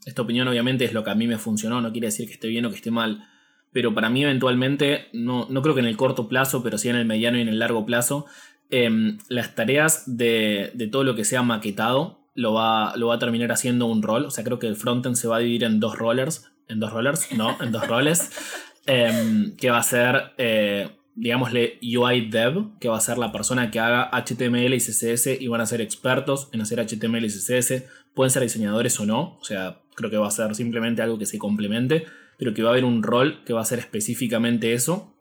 [0.05, 2.49] esta opinión obviamente es lo que a mí me funcionó, no quiere decir que esté
[2.49, 3.27] bien o que esté mal,
[3.71, 6.95] pero para mí eventualmente, no, no creo que en el corto plazo, pero sí en
[6.95, 8.25] el mediano y en el largo plazo,
[8.71, 13.51] Em, las tareas de, todo lo que sea maquetado lo va, lo va a terminar
[13.51, 14.25] haciendo un rol.
[14.25, 16.51] O sea, creo que el frontend se va a dividir en dos rollers.
[16.67, 17.31] ¿En dos rollers?
[17.33, 18.31] No, en dos roles.
[18.87, 23.71] Em, que va a ser, eh, digámosle, UI Dev, que va a ser la persona
[23.71, 27.85] que haga HTML y CSS y van a ser expertos en hacer HTML y CSS.
[28.13, 29.39] Pueden ser diseñadores o no.
[29.39, 32.05] O sea, creo que va a ser simplemente algo que se complemente.
[32.37, 35.17] Pero que va a haber un rol que va a ser específicamente eso.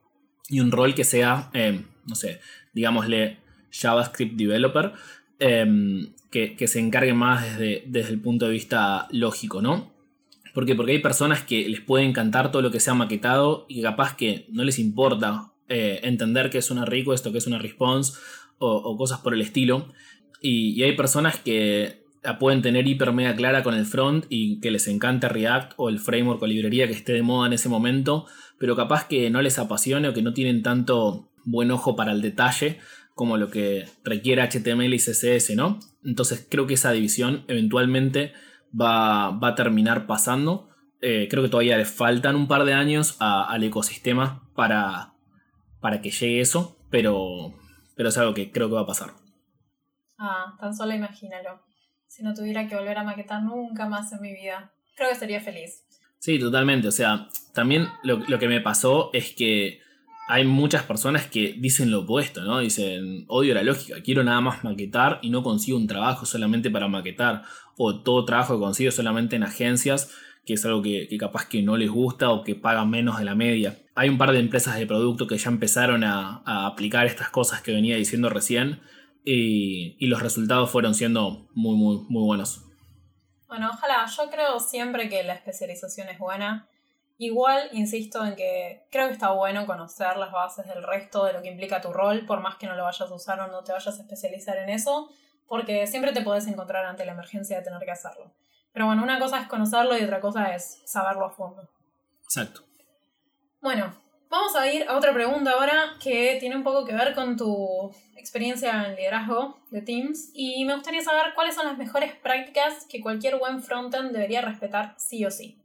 [0.51, 2.41] Y un rol que sea, em, no sé,
[2.75, 3.39] digámosle,
[3.71, 4.93] JavaScript Developer,
[5.39, 9.95] em, que, se encargue más desde, desde, el punto de vista lógico, ¿no?
[10.55, 14.17] ¿Por Porque hay personas que les puede encantar todo lo que sea maquetado y capaz
[14.17, 18.13] que no les importa eh, entender qué es una request o qué es una response
[18.59, 19.93] o, cosas por el estilo.
[20.41, 24.71] Y, hay personas que la pueden tener hiper mega clara con el front y que
[24.71, 28.27] les encanta React o el framework o librería que esté de moda en ese momento,
[28.57, 32.23] pero capaz que no les apasione o que no tienen tanto buen ojo para el
[32.23, 32.81] detalle
[33.15, 35.79] como lo que requiere HTML y CSS, ¿no?
[36.05, 38.33] Entonces creo que esa división eventualmente
[38.79, 40.69] va, a terminar pasando.
[41.01, 45.15] Eh, creo que todavía le faltan un par de años al ecosistema para,
[45.81, 47.55] para que llegue eso, pero,
[47.97, 49.13] pero es algo que creo que va a pasar.
[50.19, 51.63] Ah, tan solo imagínalo.
[52.07, 55.41] Si no tuviera que volver a maquetar nunca más en mi vida, creo que sería
[55.41, 55.85] feliz.
[56.19, 56.89] Sí, totalmente.
[56.89, 59.84] O sea, también lo, lo que me pasó es que
[60.27, 62.61] hay muchas personas que dicen lo opuesto, ¿no?
[62.61, 66.89] Dicen, odio la lógica, quiero nada más maquetar y no consigo un trabajo solamente para
[66.89, 67.43] maquetar.
[67.77, 70.11] O todo trabajo que consigo solamente en agencias,
[70.47, 73.35] que es algo que, capaz que no les gusta o que pagan menos de la
[73.35, 73.79] media.
[73.95, 77.73] Hay un par de empresas de producto que ya empezaron a, aplicar estas cosas que
[77.73, 78.81] venía diciendo recién
[79.25, 82.63] y, y los resultados fueron siendo muy, muy, muy buenos.
[83.47, 86.67] Bueno, ojalá, yo creo siempre que la especialización es buena
[87.25, 91.41] Igual insisto en que creo que está bueno conocer las bases del resto de lo
[91.41, 93.73] que implica tu rol, por más que no lo vayas a usar o no te
[93.73, 95.09] vayas a especializar en eso,
[95.47, 98.31] porque siempre te puedes encontrar ante la emergencia de tener que hacerlo.
[98.75, 101.67] Pero bueno, una cosa es conocerlo y otra cosa es saberlo a fondo.
[102.25, 102.61] Exacto.
[103.63, 103.95] Bueno,
[104.29, 107.91] vamos a ir a otra pregunta ahora que tiene un poco que ver con tu
[108.19, 113.01] experiencia en liderazgo de Teams y me gustaría saber cuáles son las mejores prácticas que
[113.01, 115.64] cualquier buen frontend debería respetar sí o sí.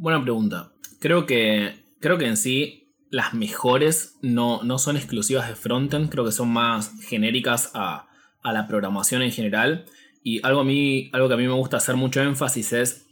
[0.00, 0.72] Buena pregunta.
[0.98, 6.24] Creo que, creo que en sí las mejores no, no son exclusivas de frontend, creo
[6.24, 8.08] que son más genéricas a,
[8.42, 9.84] la programación en general.
[10.24, 13.08] Y algo a, mí, algo que a mí me gusta hacer mucho énfasis es,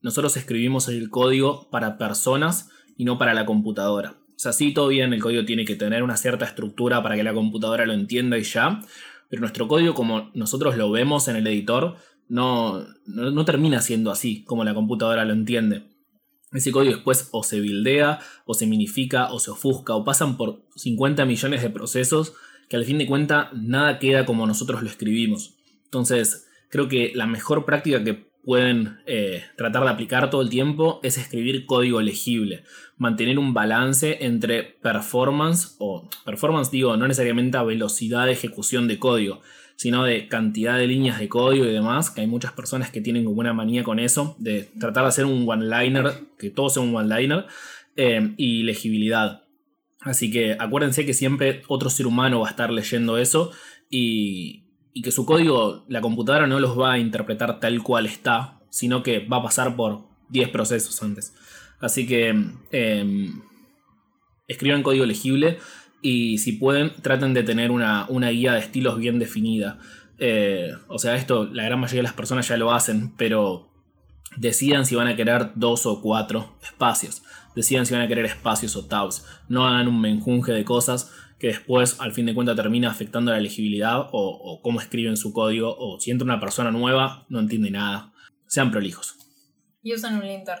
[0.00, 4.14] nosotros escribimos el código para personas y no para la computadora.
[4.30, 7.22] O sea, sí, todo bien, el código tiene que tener una cierta estructura para que
[7.22, 8.80] la computadora lo entienda y ya,
[9.28, 11.96] pero nuestro código, como nosotros lo vemos en el editor,
[12.28, 15.89] no, no termina siendo así como la computadora lo entiende.
[16.52, 20.62] Ese código después o se bildea, o se minifica, o se ofusca, o pasan por
[20.74, 22.34] 50 millones de procesos
[22.68, 25.54] que al fin de cuentas nada queda como nosotros lo escribimos.
[25.84, 31.00] Entonces, creo que la mejor práctica que pueden eh, tratar de aplicar todo el tiempo
[31.02, 32.64] es escribir código legible,
[32.96, 38.98] mantener un balance entre performance, o performance digo, no necesariamente a velocidad de ejecución de
[38.98, 39.40] código,
[39.80, 43.24] sino de cantidad de líneas de código y demás, que hay muchas personas que tienen
[43.24, 46.94] como una manía con eso, de tratar de hacer un one-liner, que todo sea un
[46.94, 47.46] one-liner,
[47.96, 49.44] eh, y legibilidad.
[50.02, 53.52] Así que acuérdense que siempre otro ser humano va a estar leyendo eso
[53.88, 54.66] y,
[55.02, 59.20] que su código, la computadora no los va a interpretar tal cual está, sino que
[59.20, 61.34] va a pasar por 10 procesos antes.
[61.80, 62.34] Así que
[62.70, 63.30] eh,
[64.46, 65.56] escriban código legible
[66.02, 69.78] y si pueden, traten de tener una, guía de estilos bien definida.
[70.18, 73.70] Eh, o sea, esto la gran mayoría de las personas ya lo hacen, pero
[74.36, 77.22] decidan si van a querer dos o cuatro espacios.
[77.54, 79.26] Decidan si van a querer espacios o tabs.
[79.48, 83.40] No hagan un menjunje de cosas que después, al fin de cuentas, termina afectando la
[83.40, 85.74] legibilidad o, o cómo escriben su código.
[85.76, 88.12] O si entra una persona nueva, no entiende nada.
[88.46, 89.16] Sean prolijos.
[89.82, 90.58] Y usen un linter.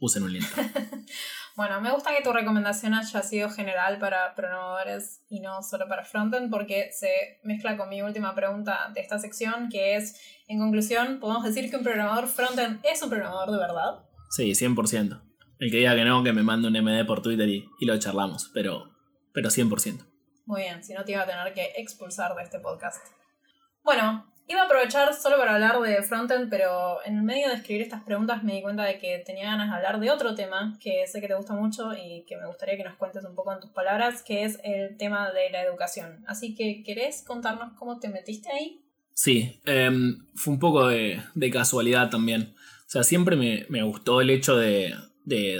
[0.00, 0.50] Usen un linter.
[1.54, 6.04] Bueno, me gusta que tu recomendación haya sido general para programadores y no solo para
[6.04, 11.20] frontend porque se mezcla con mi última pregunta de esta sección que es, en conclusión,
[11.20, 14.04] ¿podemos decir que un programador frontend es un programador de verdad?
[14.30, 15.20] Sí, 100%.
[15.58, 17.98] El que diga que no, que me mande un MD por Twitter y, y lo
[17.98, 18.90] charlamos, pero,
[19.34, 20.06] pero 100%.
[20.46, 23.06] Muy bien, si no te iba a tener que expulsar de este podcast.
[23.84, 28.02] Bueno, Iba a aprovechar solo para hablar de frontend, pero en medio de escribir estas
[28.02, 31.22] preguntas me di cuenta de que tenía ganas de hablar de otro tema que sé
[31.22, 33.70] que te gusta mucho y que me gustaría que nos cuentes un poco en tus
[33.70, 36.22] palabras, que es el tema de la educación.
[36.26, 38.82] Así que, ¿querés contarnos cómo te metiste ahí?
[39.14, 42.54] Sí, em, fue un poco de, casualidad también.
[42.54, 44.94] O sea, siempre me, gustó el hecho de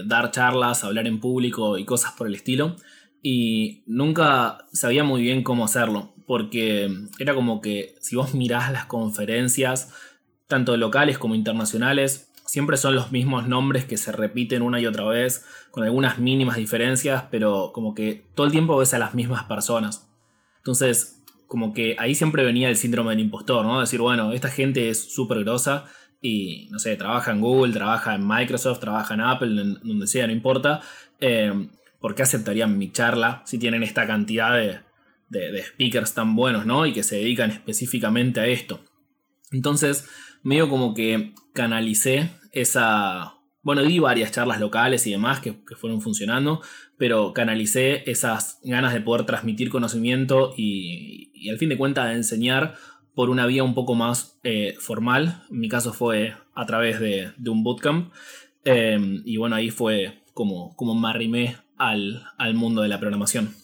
[0.05, 2.77] dar charlas, hablar en público y cosas por el estilo.
[3.23, 8.87] Y nunca sabía muy bien cómo hacerlo porque era como que si vos mirás las
[8.87, 9.93] conferencias,
[10.47, 15.05] tanto locales como internacionales, siempre son los mismos nombres que se repiten una y otra
[15.05, 19.45] vez, con algunas mínimas diferencias, pero como que todo el tiempo ves a las mismas
[19.45, 20.09] personas.
[20.59, 23.81] Entonces, como que ahí siempre venía el síndrome del impostor, ¿no?
[23.81, 25.87] Decir, bueno, esta gente es súper grosa
[26.21, 30.27] y, no sé, trabaja en Google, trabaja en Microsoft, trabaja en Apple, en donde sea,
[30.27, 30.81] no importa.
[31.21, 31.69] Eh,
[32.01, 34.81] ¿Por qué aceptarían mi charla si tienen esta cantidad de,
[35.33, 36.87] de, speakers tan buenos, ¿no?
[36.87, 38.81] Y que se dedican específicamente a esto.
[39.51, 40.09] Entonces,
[40.43, 43.39] medio como que canalicé esa...
[43.63, 46.63] Bueno, di varias charlas locales y demás que, fueron funcionando,
[46.99, 52.75] pero canalicé esas ganas de poder transmitir conocimiento y, al fin de cuentas de enseñar
[53.15, 55.45] por una vía un poco más eh, formal.
[55.51, 58.13] En mi caso fue a través de, un bootcamp.
[58.65, 63.62] Em, y bueno, ahí fue como, como me arrimé al, al mundo de la programación.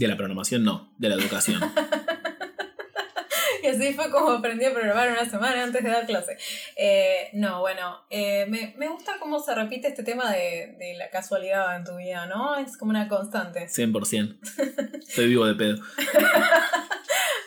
[0.00, 1.60] De la programación no, de la educación.
[3.62, 6.38] y así fue como aprendí a programar una semana antes de dar clase.
[6.74, 11.10] Eh, no, bueno, eh, me, me, gusta cómo se repite este tema de, de, la
[11.10, 12.56] casualidad en tu vida, ¿no?
[12.56, 13.66] Es como una constante.
[13.66, 14.38] 100%.
[15.06, 15.82] Estoy vivo de pedo.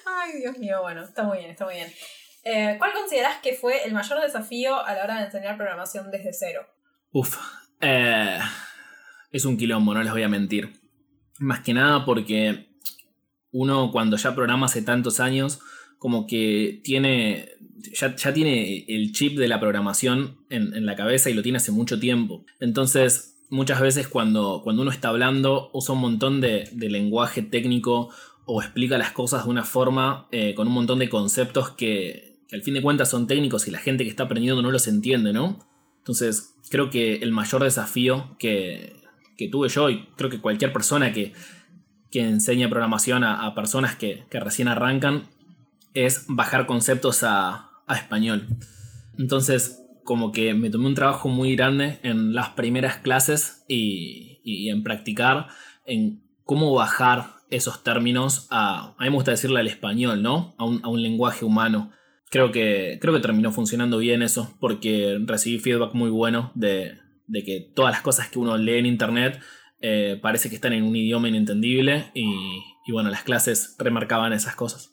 [0.06, 1.92] Ay, Dios mío, bueno, está muy bien, está muy bien.
[2.44, 6.34] Eh, ¿Cuál consideras que fue el mayor desafío a la hora de enseñar programación desde
[6.34, 6.68] cero?
[7.12, 7.36] Uf,
[7.82, 10.83] es un quilombo, no les voy a mentir.
[11.44, 12.70] Más que nada porque
[13.52, 15.60] uno cuando ya programa hace tantos años,
[16.00, 17.50] como que tiene,
[17.94, 22.00] ya, tiene el chip de la programación en, la cabeza y lo tiene hace mucho
[22.00, 22.46] tiempo.
[22.62, 28.10] Entonces, muchas veces cuando, cuando uno está hablando, usa un montón de, lenguaje técnico
[28.46, 32.56] o explica las cosas de una forma eh, con un montón de conceptos que, que,
[32.56, 35.34] al fin de cuentas son técnicos y la gente que está aprendiendo no los entiende,
[35.34, 35.60] ¿no?
[35.98, 39.03] Entonces, creo que el mayor desafío que,
[39.38, 41.34] que tuve yo y creo que cualquier persona que,
[42.14, 45.24] que enseña programación a, personas que, recién arrancan
[45.96, 48.48] es bajar conceptos a, español.
[49.18, 54.84] Entonces, como que me tomé un trabajo muy grande en las primeras clases y, en
[54.84, 55.48] practicar
[55.86, 60.54] en cómo bajar esos términos a, a mí me gusta decirle al español, ¿no?
[60.58, 61.92] A un, lenguaje humano.
[62.30, 67.44] Creo que, creo que terminó funcionando bien eso, porque recibí feedback muy bueno de, de
[67.44, 69.42] que todas las cosas que uno lee en internet
[69.86, 72.32] eh, parece que están en un idioma inentendible y,
[72.90, 74.92] bueno, las clases remarcaban esas cosas.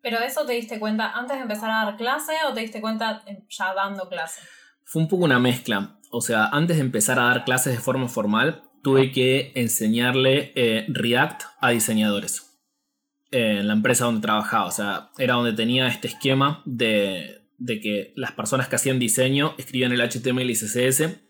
[0.00, 3.24] ¿Pero eso te diste cuenta antes de empezar a dar clase o te diste cuenta
[3.48, 4.42] ya dando clase?
[4.84, 5.98] Fue un poco una mezcla.
[6.12, 10.86] O sea, antes de empezar a dar clases de forma formal, tuve que enseñarle eh,
[10.86, 12.56] React a diseñadores
[13.32, 14.66] en la empresa donde trabajaba.
[14.66, 19.56] O sea, era donde tenía este esquema de, de que las personas que hacían diseño
[19.58, 21.25] escribían el HTML y CSS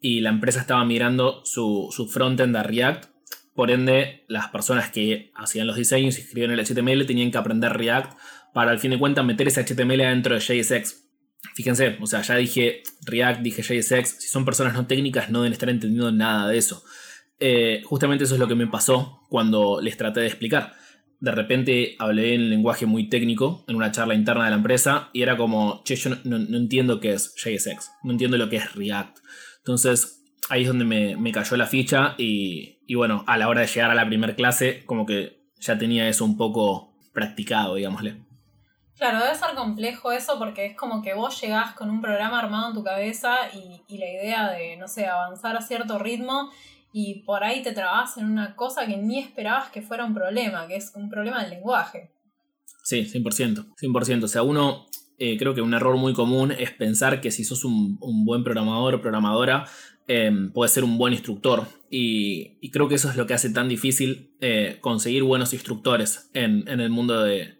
[0.00, 3.06] y la empresa estaba mirando su, su frontend a React.
[3.54, 7.76] Por ende, las personas que hacían los diseños y escribían el HTML tenían que aprender
[7.76, 8.16] React
[8.54, 11.04] para al fin de cuentas meter ese HTML dentro de JSX.
[11.54, 14.16] Fíjense, o sea, ya dije React, dije JSX.
[14.22, 16.82] Si son personas no técnicas, no deben estar entendiendo nada de eso.
[17.38, 20.74] Eh, justamente eso es lo que me pasó cuando les traté de explicar.
[21.18, 25.20] De repente hablé en lenguaje muy técnico en una charla interna de la empresa y
[25.20, 29.18] era como, che, yo no entiendo qué es JSX, no entiendo lo que es React.
[29.60, 33.90] Entonces ahí es donde me, cayó la ficha y, bueno, a la hora de llegar
[33.90, 38.16] a la primera clase como que ya tenía eso un poco practicado, digámosle.
[38.96, 42.68] Claro, debe ser complejo eso porque es como que vos llegás con un programa armado
[42.68, 46.50] en tu cabeza y, y, la idea de, no sé, avanzar a cierto ritmo
[46.92, 50.66] y por ahí te trabas en una cosa que ni esperabas que fuera un problema,
[50.66, 52.10] que es un problema del lenguaje.
[52.82, 53.74] Sí, 100%.
[53.76, 54.24] 100%.
[54.24, 54.86] O sea, uno
[55.22, 58.94] eh, creo que un error muy común es pensar que si sos un, buen programador
[58.94, 59.66] o programadora,
[60.08, 61.66] em, puedes ser un buen instructor.
[61.90, 66.66] Y, creo que eso es lo que hace tan difícil eh, conseguir buenos instructores en,
[66.66, 67.58] el mundo de,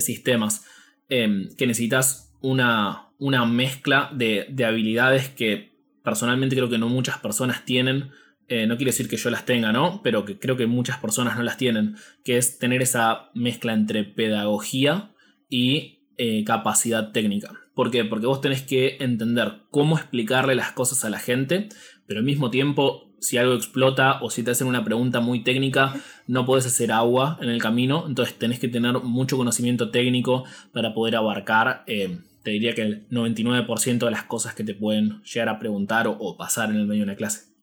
[0.00, 0.64] sistemas.
[1.08, 5.70] Em, que necesitas una, una mezcla de, habilidades que
[6.02, 8.10] personalmente creo que no muchas personas tienen.
[8.48, 10.02] Eh, no quiere decir que yo las tenga, ¿no?
[10.02, 11.94] Pero que creo que muchas personas no las tienen.
[12.24, 15.12] Que es tener esa mezcla entre pedagogía
[15.48, 17.52] y eh, capacidad técnica.
[17.74, 18.04] ¿Por qué?
[18.04, 21.68] Porque vos tenés que entender cómo explicarle las cosas a la gente,
[22.06, 25.94] pero al mismo tiempo, si algo explota o si te hacen una pregunta muy técnica,
[26.26, 30.94] no podés hacer agua en el camino, entonces tenés que tener mucho conocimiento técnico para
[30.94, 35.48] poder abarcar, eh, te diría que el 99% de las cosas que te pueden llegar
[35.48, 37.55] a preguntar o pasar en el medio de una clase.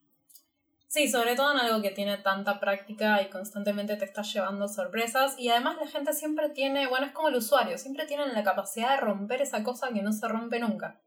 [0.94, 5.34] Sí, sobre todo en algo que tiene tanta práctica y constantemente te está llevando sorpresas.
[5.40, 8.92] Y además la gente siempre tiene, bueno, es como el usuario, siempre tienen la capacidad
[8.92, 11.02] de romper esa cosa que no se rompe nunca.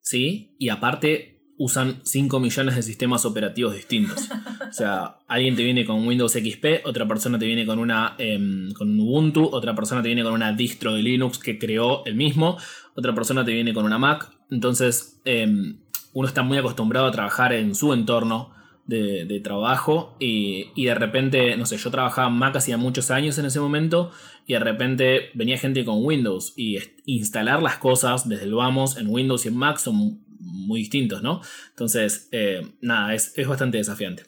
[0.00, 4.30] Sí, y aparte usan 5 millones de sistemas operativos distintos.
[4.70, 8.72] o sea, alguien te viene con Windows XP, otra persona te viene con una em,
[8.72, 12.56] con Ubuntu, otra persona te viene con una distro de Linux que creó el mismo,
[12.94, 14.30] otra persona te viene con una Mac.
[14.50, 15.82] Entonces, em,
[16.14, 21.66] uno está muy acostumbrado a trabajar en su entorno de, trabajo y, de repente, no
[21.66, 24.10] sé, yo trabajaba en Mac hacía muchos años en ese momento
[24.46, 29.08] y de repente venía gente con Windows y instalar las cosas desde el vamos en
[29.08, 31.40] Windows y en Mac son muy distintos, ¿no?
[31.70, 34.24] Entonces, eh, nada, es, es, bastante desafiante.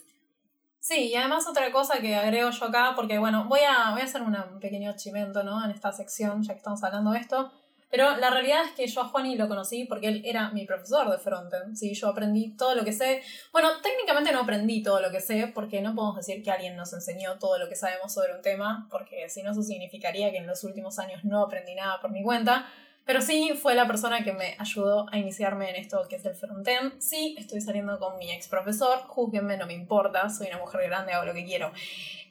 [0.78, 4.04] Sí, y además otra cosa que agrego yo acá, porque bueno, voy a, voy a
[4.04, 5.64] hacer un pequeño chimento, ¿no?
[5.64, 7.50] En esta sección, ya que estamos hablando de esto.
[7.94, 11.08] Pero la realidad es que yo a Juani lo conocí porque él era mi profesor
[11.08, 11.76] de frontend.
[11.76, 13.22] Sí, yo aprendí todo lo que sé.
[13.52, 16.92] Bueno, técnicamente no aprendí todo lo que sé porque no podemos decir que alguien nos
[16.92, 20.48] enseñó todo lo que sabemos sobre un tema, porque si no eso significaría que en
[20.48, 22.66] los últimos años no aprendí nada por mi cuenta.
[23.04, 26.34] Pero sí fue la persona que me ayudó a iniciarme en esto que es el
[26.34, 27.00] frontend.
[27.00, 31.12] Sí, estoy saliendo con mi ex profesor, júzguenme, no me importa, soy una mujer grande,
[31.12, 31.70] hago lo que quiero.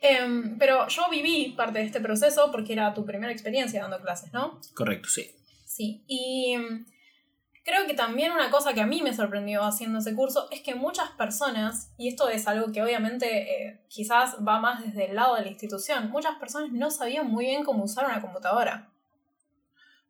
[0.01, 4.34] Em, pero yo viví parte de este proceso porque era tu primera experiencia dando clases,
[4.34, 4.59] ¿no?
[4.74, 5.32] Correcto, sí.
[5.74, 6.86] Sí, y em,
[7.65, 10.76] creo que también una cosa que a mí me sorprendió haciendo ese curso es que
[10.76, 13.26] muchas personas, y esto es algo que obviamente
[13.65, 17.45] eh, quizás va más desde el lado de la institución, muchas personas no sabían muy
[17.45, 18.91] bien cómo usar una computadora.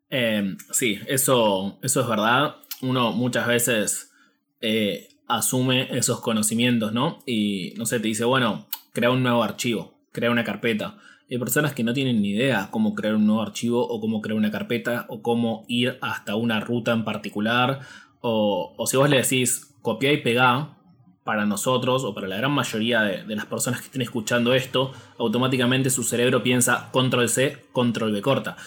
[0.09, 2.57] Em, sí, eso, eso es verdad.
[2.81, 4.11] Uno muchas veces
[4.59, 7.19] eh, asume esos conocimientos, ¿no?
[7.25, 10.97] Y no sé, te dice, bueno, crea un nuevo archivo, crea una carpeta.
[11.29, 14.37] Hay personas que no tienen ni idea cómo crear un nuevo archivo o cómo crear
[14.37, 17.79] una carpeta o cómo ir hasta una ruta en particular.
[18.21, 20.77] O, o si vos le decís copia y pega
[21.23, 24.91] para nosotros o para la gran mayoría de, de, las personas que estén escuchando esto,
[25.17, 28.57] automáticamente su cerebro piensa control C, control B corta.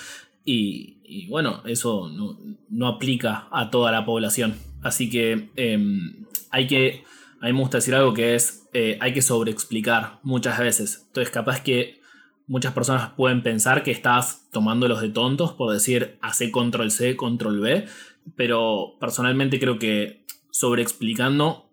[0.44, 2.38] Y, y bueno, eso no,
[2.68, 4.54] no, aplica a toda la población.
[4.82, 5.78] Así que eh,
[6.50, 7.04] hay que,
[7.40, 11.04] a mí me gusta decir algo que es, eh, hay que sobreexplicar muchas veces.
[11.08, 11.95] Entonces capaz que
[12.46, 17.60] muchas personas pueden pensar que estás tomándolos de tontos por decir hace control C, control
[17.60, 17.86] B,
[18.36, 21.68] pero personalmente creo que sobreexplicando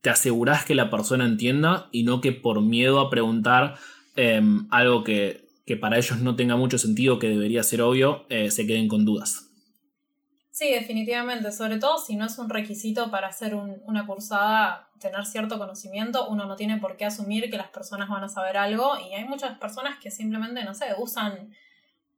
[0.00, 3.76] te aseguras que la persona entienda y no que por miedo a preguntar
[4.16, 4.40] eh,
[4.70, 8.66] algo que, que para ellos no tenga mucho sentido, que debería ser obvio, eh, se
[8.66, 9.47] queden con dudas.
[10.58, 15.24] Sí, definitivamente, sobre todo si no es un requisito para hacer un, una cursada, tener
[15.24, 18.98] cierto conocimiento, uno no tiene por qué asumir que las personas van a saber algo
[18.98, 21.54] y hay muchas personas que simplemente, no sé, usan,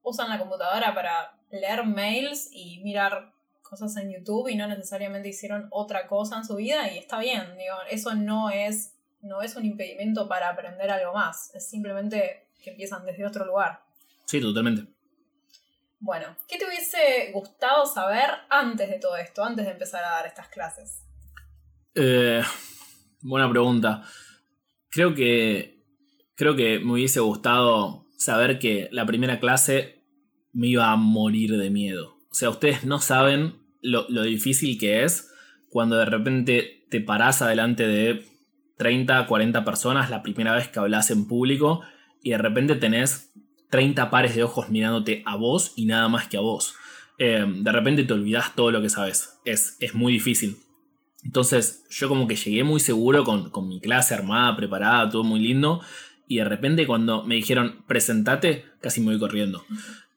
[0.02, 3.30] usan la computadora para leer mails y mirar
[3.60, 7.58] cosas en YouTube y no necesariamente hicieron otra cosa en su vida y está bien,
[7.58, 12.70] digo, eso no es, no es un impedimento para aprender algo más, es simplemente que
[12.70, 13.82] empiezan desde otro lugar.
[14.24, 14.90] Sí, totalmente.
[16.02, 20.26] Bueno, ¿qué te hubiese gustado saber antes de todo esto, antes de empezar a dar
[20.26, 21.04] estas clases?
[21.94, 22.42] Eh,
[23.20, 24.02] buena pregunta.
[24.88, 25.84] Creo que,
[26.36, 30.02] creo que me hubiese gustado saber que la primera clase
[30.54, 32.16] me iba a morir de miedo.
[32.30, 35.30] O sea, ustedes no saben lo, lo difícil que es
[35.68, 38.24] cuando de repente te parás adelante de
[38.78, 41.82] 30, 40 personas la primera vez que hablas en público
[42.22, 43.32] y de repente tenés
[43.70, 46.74] 30 pares de ojos mirándote a vos y nada más que a vos.
[47.18, 49.38] Eh, de repente te olvidas todo lo que sabes.
[49.44, 50.56] Es, es, muy difícil.
[51.24, 55.40] Entonces yo como que llegué muy seguro con, con, mi clase armada, preparada, todo muy
[55.40, 55.80] lindo.
[56.26, 59.64] Y de repente cuando me dijeron presentate, casi me voy corriendo.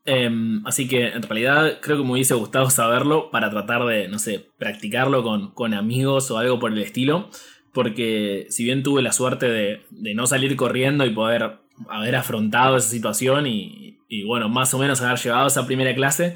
[0.06, 0.30] Eh,
[0.66, 4.50] así que en realidad creo que me hubiese gustado saberlo para tratar de, no sé,
[4.58, 7.30] practicarlo con, con amigos o algo por el estilo.
[7.74, 12.78] Porque si bien tuve la suerte de, de no salir corriendo y poder haber afrontado
[12.78, 16.36] esa situación y, y, bueno, más o menos haber llevado esa primera clase,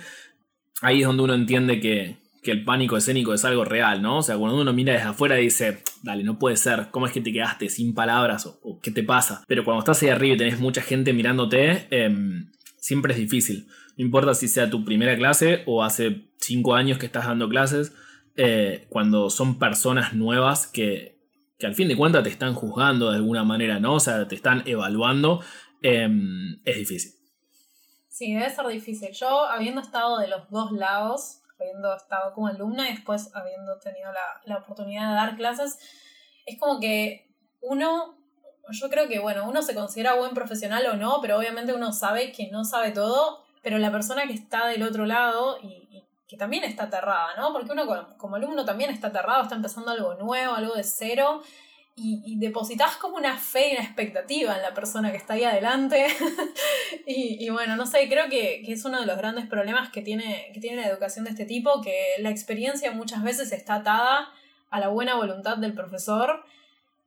[0.82, 4.20] ahí es donde uno entiende que, que, el pánico escénico es algo real, ¿no?
[4.20, 7.12] O sea, cuando uno mira desde afuera y dice, dale, no puede ser, ¿cómo es
[7.12, 9.44] que te quedaste sin palabras o, qué te pasa?
[9.48, 12.16] Pero cuando estás ahí arriba y tenés mucha gente mirándote, eh,
[12.78, 13.68] siempre es difícil.
[13.98, 17.94] No importa si sea tu primera clase o hace cinco años que estás dando clases,
[18.36, 21.17] eh, cuando son personas nuevas que,
[21.58, 23.96] que al fin de cuentas te están juzgando de alguna manera, ¿no?
[23.96, 25.42] O sea, te están evaluando,
[25.82, 26.08] eh,
[26.66, 27.14] es difícil.
[28.10, 29.10] Sí, debe ser difícil.
[29.12, 34.12] Yo, habiendo estado de los dos lados, habiendo estado como alumna y después habiendo tenido
[34.12, 35.78] la, la oportunidad de dar clases,
[36.46, 37.28] es como que
[37.62, 38.18] uno,
[38.72, 42.32] yo creo que, bueno, uno se considera buen profesional o no, pero obviamente uno sabe
[42.32, 45.87] que no sabe todo, pero la persona que está del otro lado y
[46.28, 47.54] que también está aterrada, ¿no?
[47.54, 51.42] Porque uno como, alumno también está aterrado, está empezando algo nuevo, algo de cero,
[51.96, 55.46] y, y depositas como una fe y una expectativa en la persona que está ahí
[55.46, 56.06] adelante.
[57.08, 60.52] y, bueno, no sé, creo que, que, es uno de los grandes problemas que tiene,
[60.54, 64.30] que tiene la educación de este tipo, que la experiencia muchas veces está atada
[64.70, 66.44] a la buena voluntad del profesor,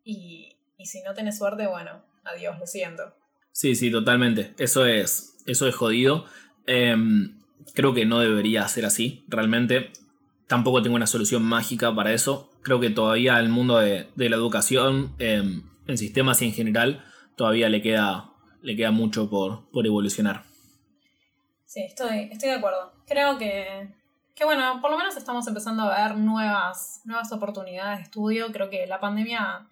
[0.02, 3.14] y, y si no tenés suerte, bueno, adiós, lo siento.
[3.52, 4.54] Sí, sí, totalmente.
[4.58, 6.24] Eso es, eso es jodido.
[6.66, 6.96] Eh,
[7.74, 9.92] Creo que no debería ser así, realmente.
[10.46, 12.50] Tampoco tengo una solución mágica para eso.
[12.62, 15.42] Creo que todavía al mundo de, de la educación, eh,
[15.86, 17.04] en sistemas y en general,
[17.36, 18.30] todavía le queda,
[18.62, 20.42] le queda mucho por, por evolucionar.
[21.64, 22.92] Sí, estoy, estoy de acuerdo.
[23.06, 23.94] Creo que,
[24.34, 28.50] que, bueno, por lo menos estamos empezando a ver nuevas, nuevas oportunidades de estudio.
[28.52, 29.68] Creo que la pandemia,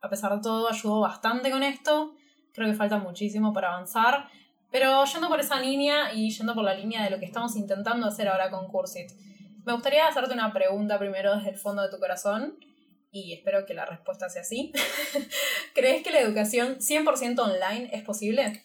[0.00, 2.14] a pesar de todo, ayudó bastante con esto.
[2.52, 4.28] Creo que falta muchísimo para avanzar.
[4.70, 8.06] Pero yendo por esa línea y yendo por la línea de lo que estamos intentando
[8.06, 9.10] hacer ahora con Cursit,
[9.64, 12.54] me gustaría hacerte una pregunta primero desde el fondo de tu corazón
[13.12, 14.72] y espero que la respuesta sea sí.
[15.74, 18.64] ¿Crees que la educación 100% online es posible?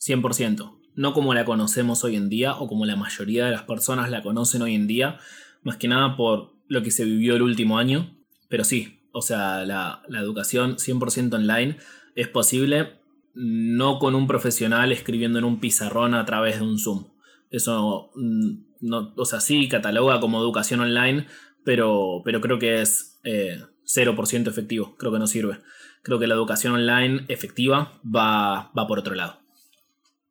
[0.00, 0.78] 100%.
[0.94, 4.22] no como la conocemos hoy en día o como la mayoría de las personas la
[4.22, 5.18] conocen hoy en día,
[5.62, 8.16] más que nada por lo que se vivió el último año,
[8.48, 11.76] pero sí, o sea, la, la educación 100% online
[12.14, 12.99] es posible
[13.42, 17.06] no con un profesional escribiendo en un pizarrón a través de un Zoom.
[17.50, 18.50] Eso, mm,
[18.82, 21.26] no, o sea, sí cataloga como educación online,
[21.64, 25.60] pero, pero creo que es 0% eh, efectivo, creo que no sirve.
[26.02, 29.39] Creo que la educación online efectiva va, va por otro lado.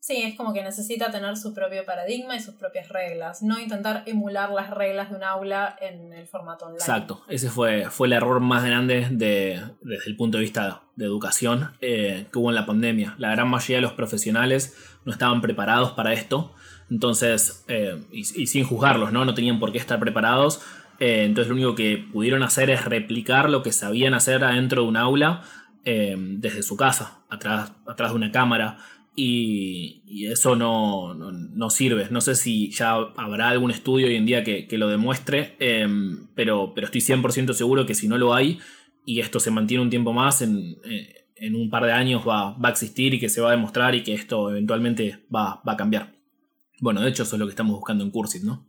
[0.10, 4.02] Sí, es como que necesita tener su propio paradigma y sus propias reglas, no intentar
[4.08, 6.80] emular las reglas de un aula en el formato online.
[6.80, 11.06] Exacto, ese fue, fue el error más grande de, desde el punto de vista de
[11.06, 13.14] educación eh, que hubo en la pandemia.
[13.20, 16.56] La gran mayoría de los profesionales no estaban preparados para esto,
[16.90, 19.26] entonces, eh, y, sin juzgarlos, ¿no?
[19.26, 20.60] No tenían por qué estar preparados,
[21.00, 24.88] eh, entonces lo único que pudieron hacer es replicar lo que sabían hacer adentro de
[24.88, 25.44] un aula
[25.86, 28.78] desde su casa, atrás, atrás de una cámara
[29.22, 32.08] y, eso no, no, sirve.
[32.10, 36.74] No sé si ya habrá algún estudio hoy en día que, lo demuestre, em, pero,
[36.74, 38.60] pero estoy 100% seguro que si no lo hay
[39.06, 42.54] y esto se mantiene un tiempo más, en, eh, en un par de años va,
[42.54, 45.74] va, a existir y que se va a demostrar y que esto eventualmente va, va
[45.74, 46.14] a cambiar.
[46.80, 48.69] Bueno, de hecho eso es lo que estamos buscando en Cursit, ¿no?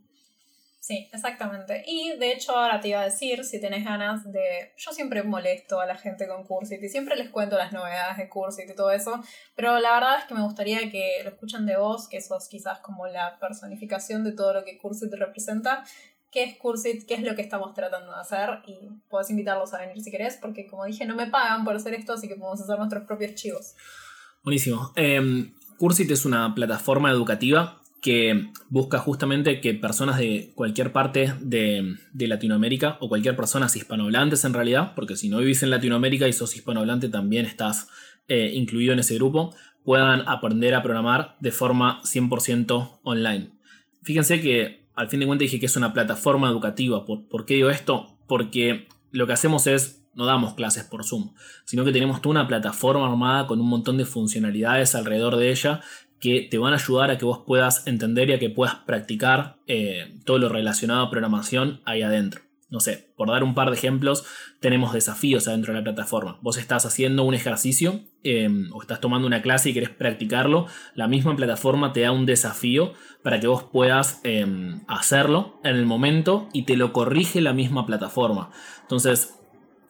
[0.81, 1.83] Sí, exactamente.
[1.85, 4.73] Y de hecho ahora te iba a decir, si tenés ganas de...
[4.75, 8.27] Yo siempre molesto a la gente con Cursit y siempre les cuento las novedades de
[8.27, 9.21] Cursit y todo eso,
[9.55, 12.79] pero la verdad es que me gustaría que lo escuchen de vos, que sos quizás
[12.79, 15.83] como la personificación de todo lo que Cursit representa.
[16.31, 17.05] ¿Qué es Cursit?
[17.07, 18.49] ¿Qué es lo que estamos tratando de hacer?
[18.65, 21.93] Y podés invitarlos a venir si querés, porque como dije, no me pagan por hacer
[21.93, 23.75] esto, así que podemos hacer nuestros propios chivos.
[24.43, 24.93] Buenísimo.
[24.95, 31.97] Eh, Cursit es una plataforma educativa que busca justamente que personas de cualquier parte de,
[32.13, 36.55] Latinoamérica o cualquier personas hispanohablantes en realidad, porque si no vivís en Latinoamérica y sos
[36.55, 37.87] hispanohablante también estás
[38.27, 43.51] eh, incluido en ese grupo, puedan aprender a programar de forma 100% online.
[44.01, 47.05] Fíjense que al fin de cuentas dije que es una plataforma educativa.
[47.05, 48.17] ¿Por, ¿Por qué digo esto?
[48.27, 51.33] Porque lo que hacemos es no damos clases por Zoom,
[51.65, 55.81] sino que tenemos toda una plataforma armada con un montón de funcionalidades alrededor de ella
[56.21, 59.57] que te van a ayudar a que vos puedas entender y a que puedas practicar
[59.67, 62.41] eh, todo lo relacionado a programación ahí adentro.
[62.69, 64.23] No sé, por dar un par de ejemplos,
[64.61, 66.39] tenemos desafíos adentro de la plataforma.
[66.41, 71.09] Vos estás haciendo un ejercicio em, o estás tomando una clase y querés practicarlo, la
[71.09, 72.93] misma plataforma te da un desafío
[73.23, 77.85] para que vos puedas em, hacerlo en el momento y te lo corrige la misma
[77.85, 78.51] plataforma.
[78.83, 79.40] Entonces,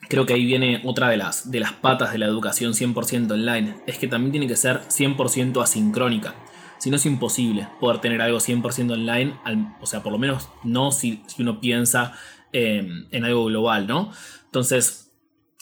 [0.09, 3.81] creo que ahí viene otra de las, de las patas de la educación 100% online,
[3.87, 6.35] es que también tiene que ser 100% asincrónica.
[6.79, 9.39] Si no es imposible poder tener algo 100% online,
[9.79, 12.13] o sea, por lo menos no si, uno piensa
[12.51, 14.11] em, en algo global, ¿no?
[14.45, 15.13] Entonces,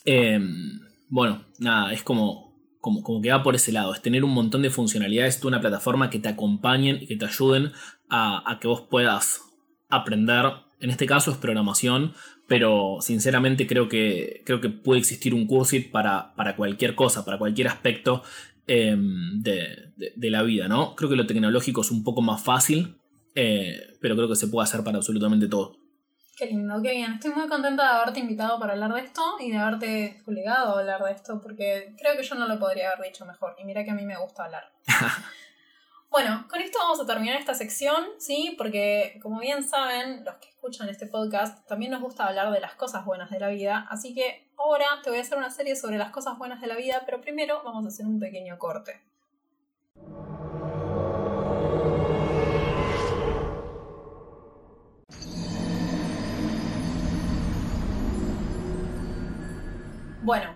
[0.05, 0.79] em,
[1.09, 4.61] bueno, nada, es como, como, como, que va por ese lado, es tener un montón
[4.61, 7.73] de funcionalidades, una plataforma que te acompañen y que te ayuden
[8.09, 9.41] a que vos puedas
[9.89, 10.45] aprender,
[10.79, 12.13] en este caso es programación,
[12.49, 17.37] pero sinceramente creo que, creo que puede existir un Cursit para, para cualquier cosa, para
[17.37, 18.23] cualquier aspecto
[18.67, 20.95] em, de, la vida, ¿no?
[20.95, 22.99] Creo que lo tecnológico es un poco más fácil,
[23.35, 25.77] eh, pero creo que se puede hacer para absolutamente todo.
[26.35, 27.13] Qué lindo, qué bien.
[27.13, 30.79] Estoy muy contenta de haberte invitado para hablar de esto y de haberte obligado a
[30.79, 33.55] hablar de esto, porque creo que yo no lo podría haber dicho mejor.
[33.61, 34.71] Y mira que a mí me gusta hablar.
[36.11, 38.55] Bueno, con esto vamos a terminar esta sección, ¿sí?
[38.57, 42.73] Porque como bien saben, los que escuchan este podcast, también nos gusta hablar de las
[42.73, 45.99] cosas buenas de la vida, así que ahora te voy a hacer una serie sobre
[45.99, 49.01] las cosas buenas de la vida, pero primero vamos a hacer un pequeño corte.
[60.23, 60.55] Bueno,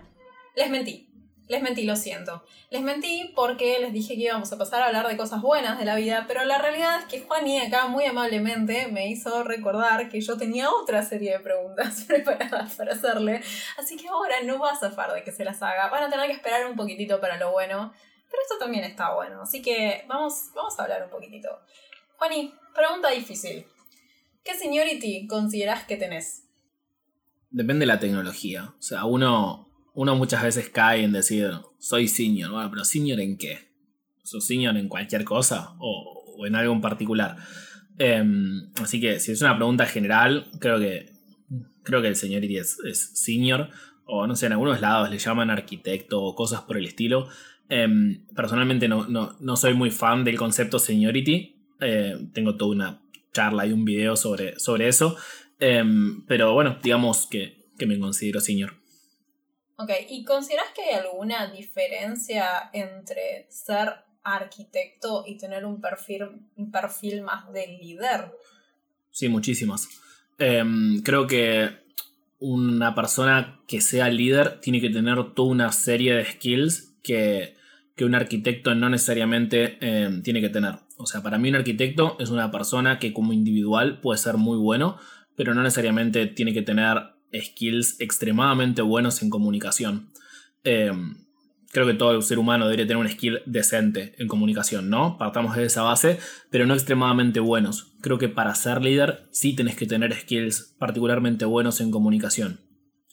[0.56, 1.13] les mentí.
[1.46, 2.42] Les mentí, lo siento.
[2.70, 5.84] Les mentí porque les dije que íbamos a pasar a hablar de cosas buenas de
[5.84, 10.22] la vida, pero la realidad es que Juani acá muy amablemente me hizo recordar que
[10.22, 13.42] yo tenía otra serie de preguntas preparadas para hacerle,
[13.76, 15.90] así que ahora no va a zafar de que se las haga.
[15.90, 17.92] Van a tener que esperar un poquitito para lo bueno,
[18.30, 21.60] pero esto también está bueno, así que vamos, vamos a hablar un poquitito.
[22.16, 23.66] Juani, pregunta difícil.
[24.42, 26.44] ¿Qué seniority consideras que tenés?
[27.50, 28.74] Depende de la tecnología.
[28.78, 32.50] O sea, uno uno muchas veces cae en decir, soy senior.
[32.50, 33.58] Bueno, pero senior en qué?
[34.22, 37.36] ¿Sos senior en cualquier cosa o, en algo en particular?
[37.98, 41.12] Em, así que si es una pregunta general, creo que,
[41.84, 42.76] creo que el seniority es,
[43.14, 43.70] senior.
[44.06, 47.28] O no sé, en algunos lados le llaman arquitecto o cosas por el estilo.
[47.68, 51.56] Em, personalmente no, no, soy muy fan del concepto seniority.
[51.80, 55.16] Eh, tengo toda una charla y un video sobre, sobre eso.
[55.60, 58.83] Em, pero bueno, digamos que, que me considero senior.
[59.76, 66.70] Ok, ¿y consideras que hay alguna diferencia entre ser arquitecto y tener un perfil, un
[66.70, 68.32] perfil más de líder?
[69.10, 69.88] Sí, muchísimas.
[70.38, 71.84] Em, creo que
[72.38, 77.54] una persona que sea líder tiene que tener toda una serie de skills que,
[78.00, 80.74] un arquitecto no necesariamente em, tiene que tener.
[80.96, 84.58] O sea, para mí un arquitecto es una persona que como individual puede ser muy
[84.58, 84.98] bueno,
[85.36, 90.10] pero no necesariamente tiene que tener skills extremadamente buenos en comunicación.
[90.62, 91.16] Em,
[91.72, 95.18] creo que todo ser humano debería tener un skill decente en comunicación, ¿no?
[95.18, 96.18] Partamos de esa base,
[96.50, 97.92] pero no extremadamente buenos.
[98.00, 102.60] Creo que para ser líder sí tenés que tener skills particularmente buenos en comunicación.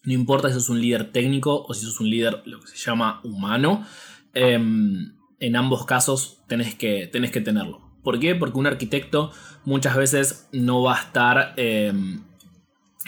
[0.04, 2.78] No importa si sos un líder técnico o si sos un líder lo que se
[2.78, 3.86] llama humano,
[4.34, 7.82] em, en ambos casos tenés que, que tenerlo.
[8.04, 8.36] ¿Por qué?
[8.36, 9.32] Porque un arquitecto
[9.66, 12.24] muchas veces no va a estar em,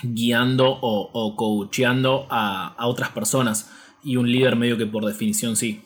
[0.02, 3.72] guiando o, o coacheando a, a otras personas
[4.04, 5.84] y un líder medio que por definición sí.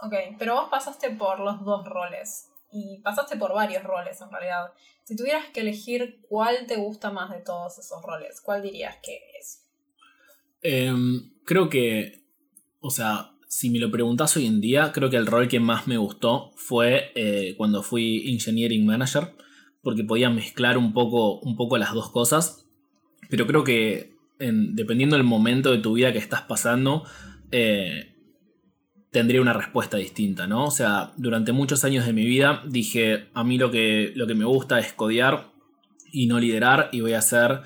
[0.00, 4.72] Ok, pero vos pasaste por los dos roles y pasaste por varios roles en realidad.
[5.04, 9.20] Si tuvieras que elegir cuál te gusta más de todos esos roles, ¿cuál dirías que
[9.38, 9.62] es?
[10.62, 12.24] Em, creo que,
[12.80, 15.86] o sea, si me lo preguntas hoy en día, creo que el rol que más
[15.86, 19.34] me gustó fue eh, cuando fui Engineering Manager,
[19.82, 22.64] porque podía mezclar un poco, un poco las dos cosas.
[23.28, 27.04] Pero creo que dependiendo del momento de tu vida que estás pasando,
[27.50, 28.12] eh,
[29.10, 30.64] tendría una respuesta distinta, ¿no?
[30.64, 34.34] O sea, durante muchos años de mi vida dije, a mí lo que, lo que
[34.34, 35.52] me gusta es codear
[36.10, 37.60] y no liderar y voy a ser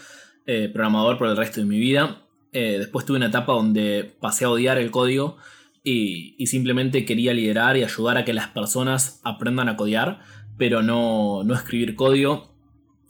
[0.47, 2.23] eh, programador por el resto de mi vida.
[2.53, 5.37] Eh, después tuve una etapa donde pasé a odiar el código
[5.85, 10.21] y, y, simplemente quería liderar y ayudar a que las personas aprendan a codear,
[10.59, 12.56] pero no, no escribir código.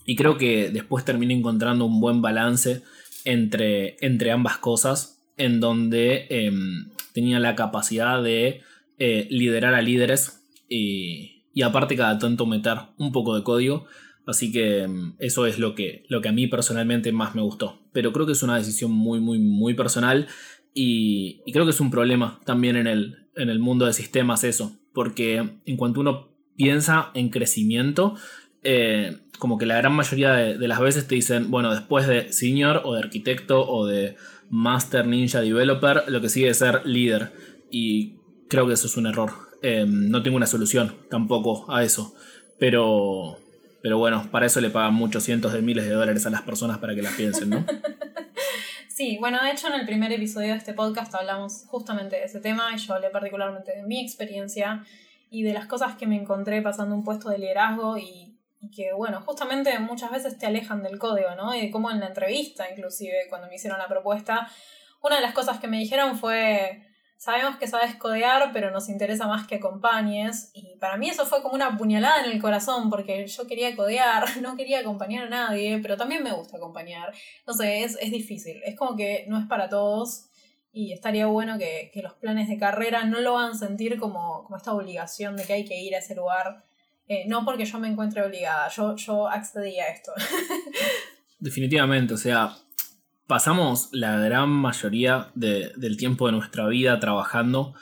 [0.06, 2.82] Y creo que después terminé encontrando un buen balance
[3.24, 8.62] entre, entre ambas cosas, en donde em, tenía la capacidad de
[8.98, 13.86] eh, liderar a líderes y, y, aparte cada tanto meter un poco de código.
[14.26, 17.80] Así que em, eso es lo que, lo que a mí personalmente más me gustó.
[17.92, 20.28] Pero creo que es una decisión muy, muy, muy personal
[20.78, 24.76] y, creo que es un problema también en el, en el mundo de sistemas eso.
[24.92, 28.14] Porque en cuanto uno piensa en crecimiento,
[28.68, 32.82] eh, como que la gran mayoría de, las veces te dicen, bueno, después de senior
[32.84, 34.16] o de arquitecto o de
[34.50, 37.32] master ninja developer, lo que sigue es ser líder.
[37.70, 38.16] Y
[38.48, 39.30] creo que eso es un error.
[39.62, 42.14] Em, no tengo una solución tampoco a eso.
[42.58, 43.38] Pero,
[43.82, 46.78] pero bueno, para eso le pagan muchos cientos de miles de dólares a las personas
[46.78, 47.64] para que las piensen, ¿no?
[48.88, 52.40] Sí, bueno, de hecho en el primer episodio de este podcast hablamos justamente de ese
[52.40, 54.86] tema y yo hablé particularmente de mi experiencia
[55.30, 58.35] y de las cosas que me encontré pasando un puesto de liderazgo y
[58.74, 61.54] que, bueno, justamente muchas veces te alejan del código, ¿no?
[61.54, 64.48] Y como en la entrevista, inclusive, cuando me hicieron la propuesta,
[65.02, 66.82] una de las cosas que me dijeron fue,
[67.16, 70.50] sabemos que sabes codear, pero nos interesa más que acompañes.
[70.54, 74.24] Y para mí eso fue como una puñalada en el corazón, porque yo quería codear,
[74.42, 77.12] no quería acompañar a nadie, pero también me gusta acompañar.
[77.46, 80.26] No sé, es, es difícil, es como que no es para todos.
[80.72, 84.58] Y estaría bueno que, que los planes de carrera no lo hagan sentir como, como
[84.58, 86.64] esta obligación de que hay que ir a ese lugar
[87.08, 90.12] eh, no porque yo me encuentre obligada, yo, yo accedí a esto.
[91.38, 92.56] Definitivamente, o sea,
[93.26, 97.74] pasamos la gran mayoría del tiempo de nuestra vida trabajando.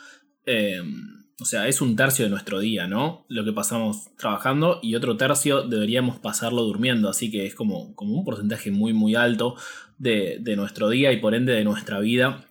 [0.46, 3.24] Em, o sea, es un tercio de nuestro día, ¿no?
[3.28, 8.14] Lo que pasamos trabajando y otro tercio deberíamos pasarlo durmiendo, así que es como, como
[8.14, 9.56] un porcentaje muy, muy alto
[9.98, 12.44] de, nuestro día y por ende de nuestra vida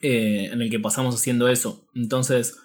[0.00, 1.88] eh, en el que pasamos haciendo eso.
[1.94, 2.58] Entonces,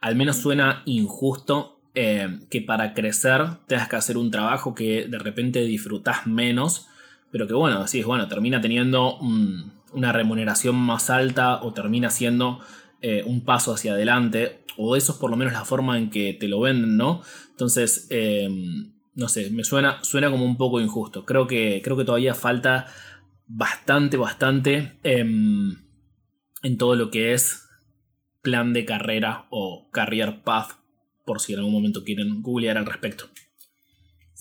[0.00, 5.18] al menos suena injusto eh, que para crecer tengas que hacer un trabajo que de
[5.18, 6.86] repente disfrutas menos,
[7.30, 12.60] pero que bueno, es bueno, termina teniendo una remuneración más alta o termina siendo
[13.02, 16.34] eh, un paso hacia adelante, o eso es por lo menos la forma en que
[16.34, 17.22] te lo venden, ¿no?
[17.50, 21.24] Entonces, em, no sé, me suena, suena como un poco injusto.
[21.24, 22.86] Creo que, creo que todavía falta
[23.46, 25.76] bastante, bastante em,
[26.62, 27.68] en todo lo que es
[28.40, 30.81] plan de carrera o career path
[31.24, 33.26] por si en algún momento quieren googlear al respecto.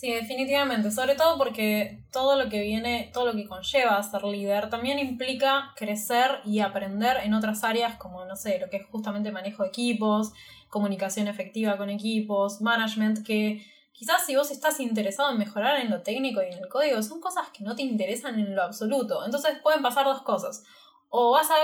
[0.02, 4.68] Sí, definitivamente, sobre todo porque todo lo que viene, todo lo que conlleva ser líder
[4.72, 9.32] también implica crecer y aprender en otras áreas como, no sé, lo que es justamente
[9.32, 10.34] manejo de equipos,
[10.70, 16.02] comunicación efectiva con equipos, management, que quizás si vos estás interesado en mejorar en lo
[16.02, 19.24] técnico y en el código, son cosas que no te interesan en lo absoluto.
[19.24, 20.64] Entonces pueden pasar dos cosas.
[21.10, 21.58] O vas a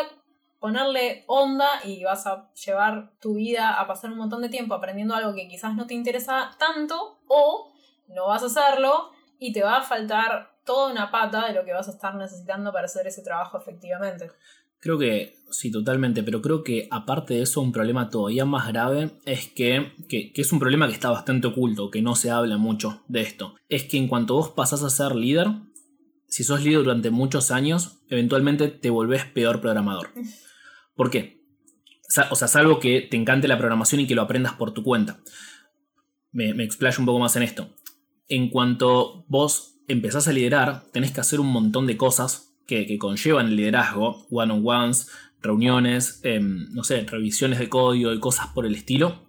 [0.59, 5.15] ponerle onda y vas a llevar tu vida a pasar un montón de tiempo aprendiendo
[5.15, 7.73] algo que quizás no te interesa tanto o
[8.07, 11.73] no vas a hacerlo y te va a faltar toda una pata de lo que
[11.73, 14.29] vas a estar necesitando para hacer ese trabajo efectivamente.
[14.79, 19.11] Creo que sí, totalmente, pero creo que aparte de eso, un problema todavía más grave
[19.25, 22.57] es que, que, que, es un problema que está bastante oculto, que no se habla
[22.57, 23.55] mucho de esto.
[23.69, 25.47] Es que en cuanto vos pasás a ser líder,
[26.27, 30.11] si sos líder durante muchos años, eventualmente te volvés peor programador.
[30.97, 31.41] ¿Por qué?
[32.31, 35.19] O sea, salvo que te encante la programación y que lo aprendas por tu cuenta.
[36.31, 37.69] Me, me explayo un poco más en esto.
[38.27, 42.97] En cuanto vos empezás a liderar, tenés que hacer un montón de cosas que, que
[42.97, 45.09] conllevan el liderazgo, one-on-ones,
[45.41, 49.23] reuniones, em, no sé, revisiones de código y cosas por el estilo.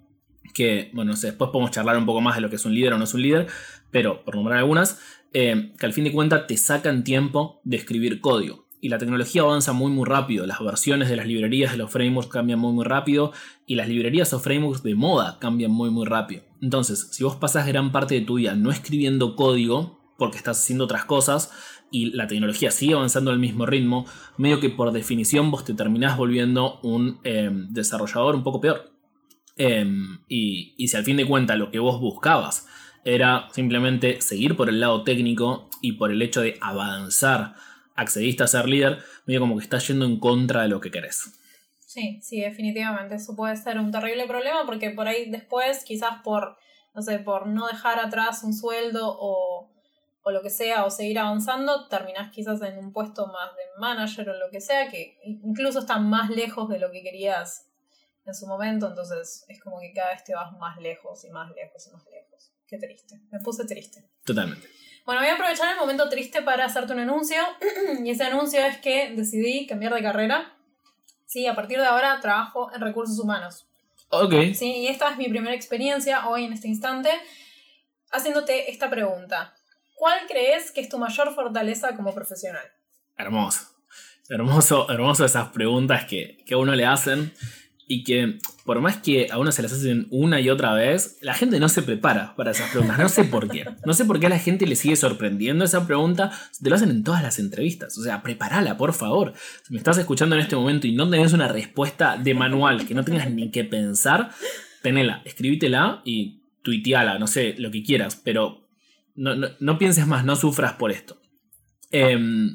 [0.55, 2.75] Que, bueno, no sé, después podemos charlar un poco más de lo que es un
[2.75, 3.47] líder o no es un líder,
[3.91, 4.99] pero por nombrar algunas,
[5.33, 8.68] em, que al fin de cuentas te sacan tiempo de escribir código.
[8.81, 12.31] Y la tecnología avanza muy muy rápido, las versiones de las librerías de los frameworks
[12.31, 13.33] cambian muy muy rápido
[13.67, 16.43] y las librerías o frameworks de moda cambian muy muy rápido.
[16.63, 20.85] Entonces, si vos pasas gran parte de tu día no escribiendo código, porque estás haciendo
[20.85, 21.51] otras cosas,
[21.91, 24.07] y la tecnología sigue avanzando al mismo ritmo,
[24.37, 28.93] medio que por definición vos te terminás volviendo un em, desarrollador un poco peor.
[29.57, 32.67] Em, y, y, si al fin de cuentas lo que vos buscabas
[33.05, 37.55] era simplemente seguir por el lado técnico y por el hecho de avanzar,
[37.99, 41.33] accediste a ser líder, medio como que estás yendo en contra de lo que querés.
[41.87, 43.17] Sí, sí, definitivamente.
[43.17, 46.57] Eso puede ser un terrible problema porque por ahí después, quizás por,
[46.95, 49.71] no sé, por no dejar atrás un sueldo o
[50.29, 54.29] o lo que sea, o seguir avanzando, terminás quizás en un puesto más de manager
[54.29, 57.67] o lo que sea, que incluso está más lejos de lo que querías
[58.27, 61.51] en su momento, entonces es como que cada vez te vas más lejos y más
[61.55, 62.53] lejos y más lejos.
[62.67, 64.05] Qué triste, me puse triste.
[64.23, 64.69] Totalmente.
[65.09, 67.39] Bueno, voy a aprovechar el momento triste para hacerte un anuncio,
[68.05, 70.53] y ese anuncio es que decidí cambiar de carrera.
[71.25, 73.65] Sí, a partir de ahora trabajo en recursos humanos.
[74.11, 74.53] Ok.
[74.53, 77.09] Sí, y esta es mi primera experiencia hoy en este instante,
[78.11, 79.55] haciéndote esta pregunta.
[79.95, 82.71] ¿Cuál crees que es tu mayor fortaleza como profesional?
[83.17, 83.63] Hermoso.
[84.29, 87.33] Hermoso, hermoso esas preguntas que, que a uno le hacen
[87.87, 88.37] y que
[88.69, 91.71] por más que a uno se las hacen una y otra vez, la gente no
[91.71, 92.99] se prepara para esas preguntas.
[92.99, 93.65] No sé por qué.
[93.87, 96.33] No sé por qué a la gente le sigue sorprendiendo esa pregunta.
[96.63, 97.97] Te lo hacen en todas las entrevistas.
[97.97, 99.33] O sea, prepárala, por favor.
[99.63, 102.93] Si me estás escuchando en este momento y no tenés una respuesta de manual que
[102.93, 104.33] no tengas ni que pensar,
[104.83, 108.21] tenela, escribítela y tuiteala, no sé, lo que quieras.
[108.23, 108.69] Pero
[109.15, 111.19] no, pienses más, no sufras por esto.
[111.91, 112.55] Em,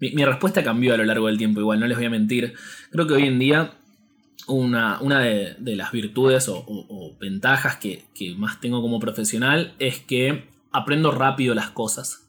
[0.00, 2.54] mi, respuesta cambió a lo largo del tiempo, igual, no les voy a mentir.
[2.90, 3.78] Creo que hoy en día
[4.46, 8.04] una, una de, las virtudes o, ventajas que,
[8.36, 12.26] más tengo como profesional es que aprendo rápido las cosas.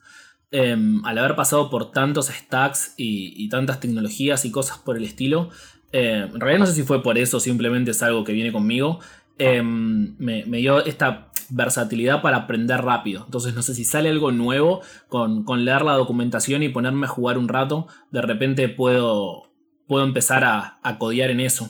[0.52, 5.50] Em, al haber pasado por tantos stacks y, tantas tecnologías y cosas por el estilo,
[5.92, 9.00] em, en realidad no sé si fue por eso, simplemente es algo que viene conmigo,
[9.38, 13.24] me, me, dio esta versatilidad para aprender rápido.
[13.26, 17.38] Entonces no sé si sale algo nuevo con, leer la documentación y ponerme a jugar
[17.38, 19.52] un rato, de repente puedo,
[19.88, 21.70] puedo empezar a, a codear en eso.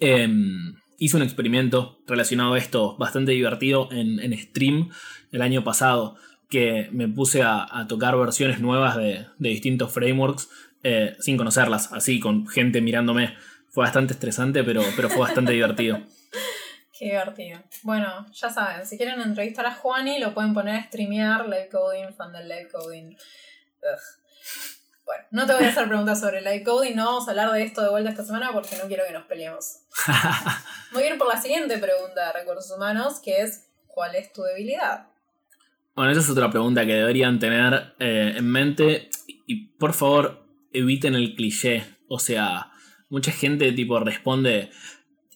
[0.00, 4.90] Em, hice un experimento relacionado a esto bastante divertido en, stream
[5.32, 6.16] el año pasado,
[6.48, 10.48] que me puse a, tocar versiones nuevas de, distintos frameworks
[10.82, 13.36] eh, sin conocerlas, así con gente mirándome.
[13.68, 16.00] Fue bastante estresante, pero, pero fue bastante divertido.
[16.98, 17.60] Qué divertido.
[17.82, 22.12] Bueno, ya saben, si quieren entrevistar a Juani, lo pueden poner a streamear live coding,
[22.16, 23.14] fan del live coding.
[25.08, 27.62] Bueno, no te voy a hacer preguntas sobre live coding, no vamos a hablar de
[27.62, 29.78] esto de vuelta esta semana porque no quiero que nos peleemos.
[30.92, 34.42] voy a ir por la siguiente pregunta de recursos humanos, que es ¿cuál es tu
[34.42, 35.06] debilidad?
[35.96, 39.08] Bueno, esa es otra pregunta que deberían tener eh, en mente.
[39.46, 40.44] Y por favor,
[40.74, 41.86] eviten el cliché.
[42.06, 42.70] O sea,
[43.08, 44.70] mucha gente tipo responde,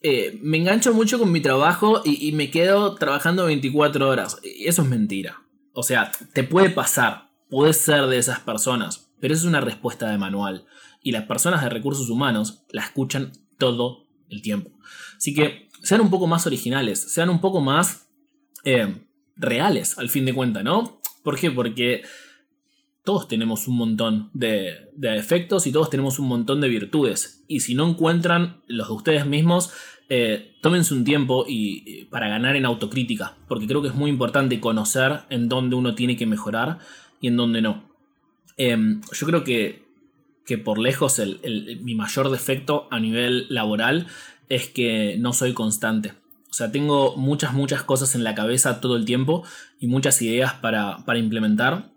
[0.03, 4.39] eh, me engancho mucho con mi trabajo y, me quedo trabajando 24 horas.
[4.43, 5.43] Eso es mentira.
[5.73, 10.18] O sea, te puede pasar, puedes ser de esas personas, pero es una respuesta de
[10.18, 10.64] manual.
[11.01, 14.73] Y las personas de recursos humanos la escuchan todo el tiempo.
[15.16, 18.09] Así que sean un poco más originales, sean un poco más
[18.64, 19.07] eh,
[19.37, 21.01] reales, al fin de cuentas, ¿no?
[21.23, 21.53] ¿Por qué?
[21.53, 22.03] Porque
[23.05, 27.45] todos tenemos un montón de, de, defectos y todos tenemos un montón de virtudes.
[27.47, 29.70] Y si no encuentran los de ustedes mismos,
[30.09, 34.59] eh, tómense un tiempo y, para ganar en autocrítica, porque creo que es muy importante
[34.59, 36.81] conocer en dónde uno tiene que mejorar
[37.20, 37.91] y en dónde no.
[38.57, 39.84] Em, yo creo que,
[40.44, 41.20] que por lejos
[41.82, 44.07] mi mayor defecto a nivel laboral
[44.48, 46.14] es que no soy constante.
[46.50, 49.44] O sea, tengo muchas, muchas cosas en la cabeza todo el tiempo
[49.78, 51.92] y muchas ideas para, para implementar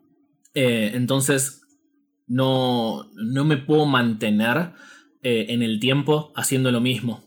[0.55, 1.61] eh, entonces,
[2.27, 4.71] no, no, me puedo mantener
[5.21, 7.23] eh, en el tiempo haciendo lo mismo.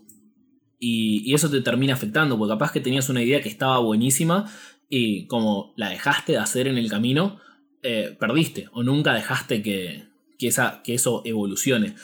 [0.80, 4.50] Y, eso te termina afectando, porque capaz que tenías una idea que estaba buenísima
[4.88, 7.38] y como la dejaste de hacer en el camino,
[7.82, 10.08] eh, perdiste o nunca dejaste que,
[10.40, 11.94] esa, que eso evolucione.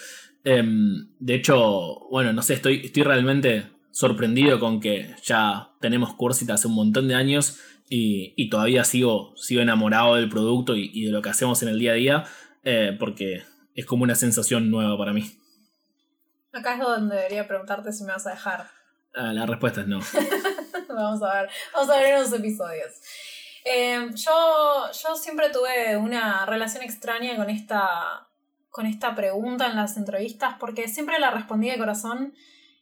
[0.44, 6.50] Em, de hecho, bueno, no sé, estoy, estoy realmente sorprendido con que ya tenemos Cursit
[6.50, 11.22] hace un montón de años y, todavía sigo, sigo enamorado del producto y, de lo
[11.22, 12.24] que hacemos en el día a día,
[12.64, 13.44] eh, porque
[13.74, 15.38] es como una sensación nueva para mí.
[16.52, 18.66] Acá es donde debería preguntarte si me vas a dejar.
[19.14, 20.00] Ah, la respuesta es no.
[20.88, 22.92] vamos a ver, vamos a ver en los episodios.
[23.64, 28.28] Eh, yo, yo siempre tuve una relación extraña con esta,
[28.68, 32.34] con esta pregunta en las entrevistas porque siempre la respondí de corazón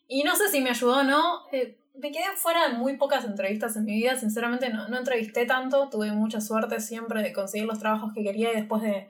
[0.09, 1.47] y no sé si me ayudó o no.
[1.53, 5.47] Eh, me quedé fuera de muy pocas entrevistas en mi vida, sinceramente no, no entrevisté
[5.47, 9.09] tanto, tuve mucha suerte siempre de conseguir los trabajos que quería y después de,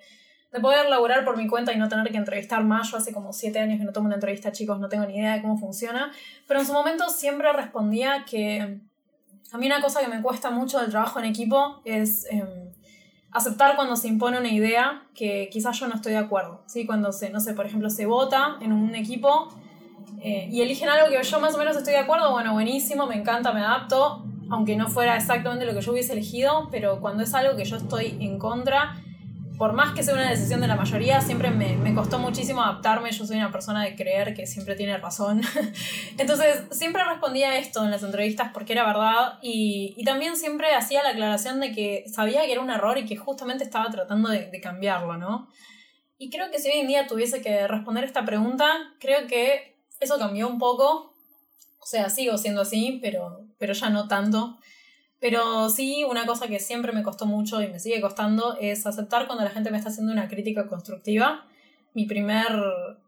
[0.52, 2.90] de poder laburar por mi cuenta y no tener que entrevistar más.
[2.90, 5.34] Yo hace como siete años que no tomo una entrevista, chicos, no tengo ni idea
[5.34, 6.12] de cómo funciona.
[6.46, 8.80] Pero en su momento siempre respondía que
[9.53, 12.72] a mí una cosa que me cuesta mucho del trabajo en equipo es em,
[13.30, 16.62] aceptar cuando se impone una idea que quizás yo no estoy de acuerdo.
[16.66, 16.86] ¿sí?
[16.86, 19.48] Cuando se, no sé, por ejemplo, se vota en un equipo
[20.22, 23.16] eh, y eligen algo que yo más o menos estoy de acuerdo, bueno, buenísimo, me
[23.16, 27.34] encanta, me adapto, aunque no fuera exactamente lo que yo hubiese elegido, pero cuando es
[27.34, 29.03] algo que yo estoy en contra,
[29.62, 33.12] por más que sea una decisión de la mayoría, siempre me, me, costó muchísimo adaptarme.
[33.12, 35.40] Yo soy una persona de creer que siempre tiene razón.
[36.18, 41.04] Entonces, siempre respondía esto en las entrevistas porque era verdad y, y, también siempre hacía
[41.04, 44.50] la aclaración de que sabía que era un error y que justamente estaba tratando de,
[44.50, 45.48] de cambiarlo, ¿no?
[46.18, 48.66] Y creo que si hoy en día tuviese que responder esta pregunta,
[48.98, 51.14] creo que eso cambió un poco.
[51.78, 54.58] O sea, sigo siendo así, pero, pero ya no tanto.
[55.22, 59.28] Pero sí, una cosa que siempre me costó mucho y me sigue costando es aceptar
[59.28, 61.46] cuando la gente me está haciendo una crítica constructiva.
[61.94, 62.50] Mi, primer,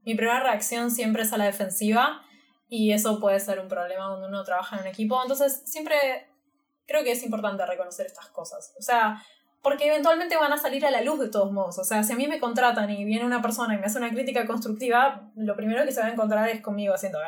[0.04, 2.22] mi primera reacción siempre es a la defensiva
[2.68, 5.20] y eso puede ser un problema cuando uno trabaja en un equipo.
[5.20, 5.96] Entonces, siempre
[6.86, 8.72] creo que es importante reconocer estas cosas.
[8.78, 9.20] O sea,
[9.64, 11.78] porque eventualmente van a salir a la luz de todos modos.
[11.78, 14.10] O sea, si a mí me contratan y viene una persona y me hace una
[14.10, 17.18] crítica constructiva, lo primero que se va a encontrar es conmigo haciendo...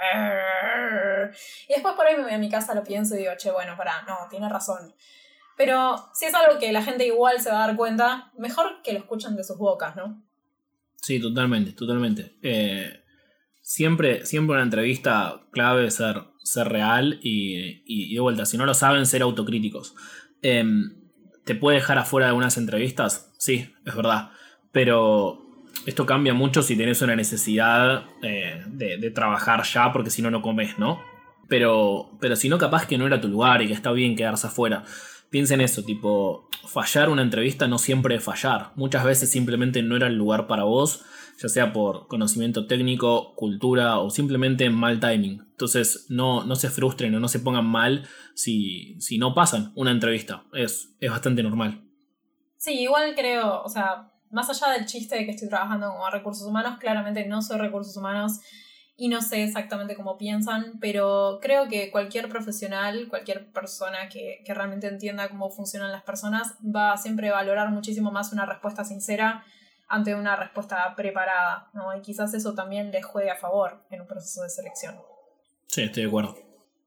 [1.67, 3.75] Y después por ahí me voy a mi casa, lo pienso y digo, che, bueno,
[3.75, 4.95] pará, no, tiene razón.
[5.57, 8.93] Pero si es algo que la gente igual se va a dar cuenta, mejor que
[8.93, 10.23] lo escuchen de sus bocas, ¿no?
[10.97, 12.37] Sí, totalmente, totalmente.
[12.43, 13.03] Eh,
[13.63, 18.75] siempre, siempre una entrevista clave ser, ser real y, y, de vuelta, si no lo
[18.75, 19.95] saben, ser autocríticos.
[20.43, 20.63] Eh,
[21.47, 23.33] ¿Te puede dejar afuera de algunas entrevistas?
[23.39, 24.31] Sí, es verdad.
[24.73, 25.47] Pero
[25.87, 30.43] esto cambia mucho si tenés una necesidad eh, de, trabajar ya, porque si no, no
[30.43, 31.01] comes, ¿no?
[31.47, 34.49] Pero, pero si no, capaz que no era tu lugar y que está bien quedarse
[34.49, 34.83] afuera.
[35.31, 38.73] Piensa en eso, tipo, fallar una entrevista no siempre es fallar.
[38.75, 41.05] Muchas veces simplemente no era el lugar para vos
[41.39, 45.41] ya sea por conocimiento técnico, cultura o simplemente mal timing.
[45.51, 49.91] Entonces no, no se frustren o no se pongan mal si, si no pasan una
[49.91, 50.45] entrevista.
[50.53, 51.83] Es, es bastante normal.
[52.57, 56.47] Sí, igual creo, o sea, más allá del chiste de que estoy trabajando como recursos
[56.47, 58.41] humanos, claramente no soy recursos humanos
[58.97, 64.55] y no sé exactamente cómo piensan, pero creo que cualquier profesional, cualquier persona que, que
[64.55, 69.45] realmente entienda cómo funcionan las personas, va a siempre valorar muchísimo más una respuesta sincera
[69.89, 71.97] ante una respuesta preparada, ¿no?
[71.97, 74.97] Y quizás eso también les juegue a favor en un proceso de selección.
[75.67, 76.37] Sí, estoy de acuerdo.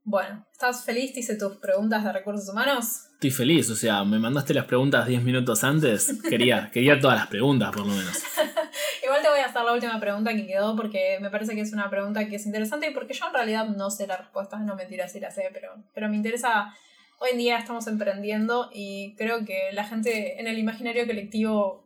[0.04, 1.14] Bueno, ¿estás feliz?
[1.14, 3.06] ¿Te hice tus preguntas de recursos humanos?
[3.14, 6.20] Estoy feliz, o sea, me mandaste las preguntas 10 minutos antes.
[6.28, 8.18] Quería, quería todas las preguntas, por lo menos.
[9.04, 11.74] Igual te voy a hacer la última pregunta que quedó porque me parece que es
[11.74, 14.76] una pregunta que es interesante y porque yo en realidad no sé la respuesta, no
[14.76, 16.74] mentira si la sé, pero, pero me interesa.
[17.20, 21.86] Hoy en día estamos emprendiendo y creo que la gente en el imaginario colectivo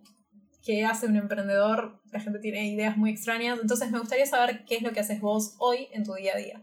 [0.63, 4.77] que hace un emprendedor, la gente tiene ideas muy extrañas, entonces me gustaría saber qué
[4.77, 6.61] es lo que haces vos hoy en tu día a día.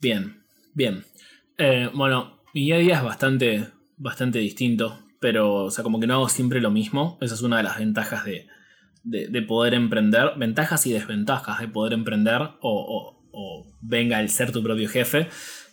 [0.00, 0.42] Bien,
[0.74, 1.04] bien.
[1.56, 6.08] Eh, bueno, mi día a día es bastante, bastante distinto, pero, o sea, como que
[6.08, 8.48] no hago siempre lo mismo, esa es una de las ventajas de,
[9.46, 13.12] poder emprender, ventajas y desventajas de poder emprender o,
[13.80, 15.28] venga el ser tu propio jefe,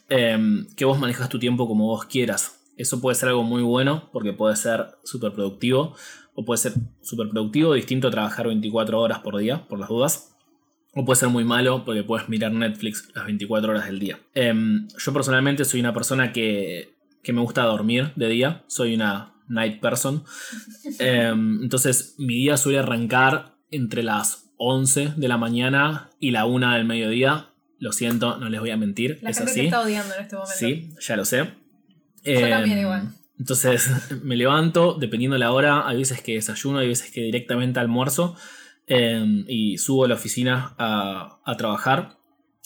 [0.10, 0.38] eh,
[0.78, 2.60] que vos manejas tu tiempo como vos quieras.
[2.76, 5.96] Eso puede ser algo muy bueno porque puede ser súper productivo,
[6.36, 10.30] o puede ser súper productivo, distinto a trabajar 24 horas por día, por las dudas.
[10.96, 14.20] O puede ser muy malo porque puedes mirar Netflix las 24 horas del día.
[14.36, 16.94] Em, yo personalmente soy una persona que,
[17.26, 18.64] me gusta dormir de día.
[18.68, 20.24] Soy una night person.
[21.00, 26.74] Em, entonces mi día suele arrancar entre las 11 de la mañana y la 1
[26.74, 27.50] del mediodía.
[27.80, 29.20] Lo siento, no les voy a mentir.
[29.22, 30.56] La gente está odiando en este momento.
[30.56, 31.50] Sí, ya lo sé.
[32.24, 33.10] Yo también em, igual.
[33.44, 33.92] Entonces
[34.24, 38.38] me levanto, dependiendo de la hora, hay veces que desayuno, hay veces que directamente almuerzo
[38.88, 42.18] em, y subo a la oficina a, trabajar.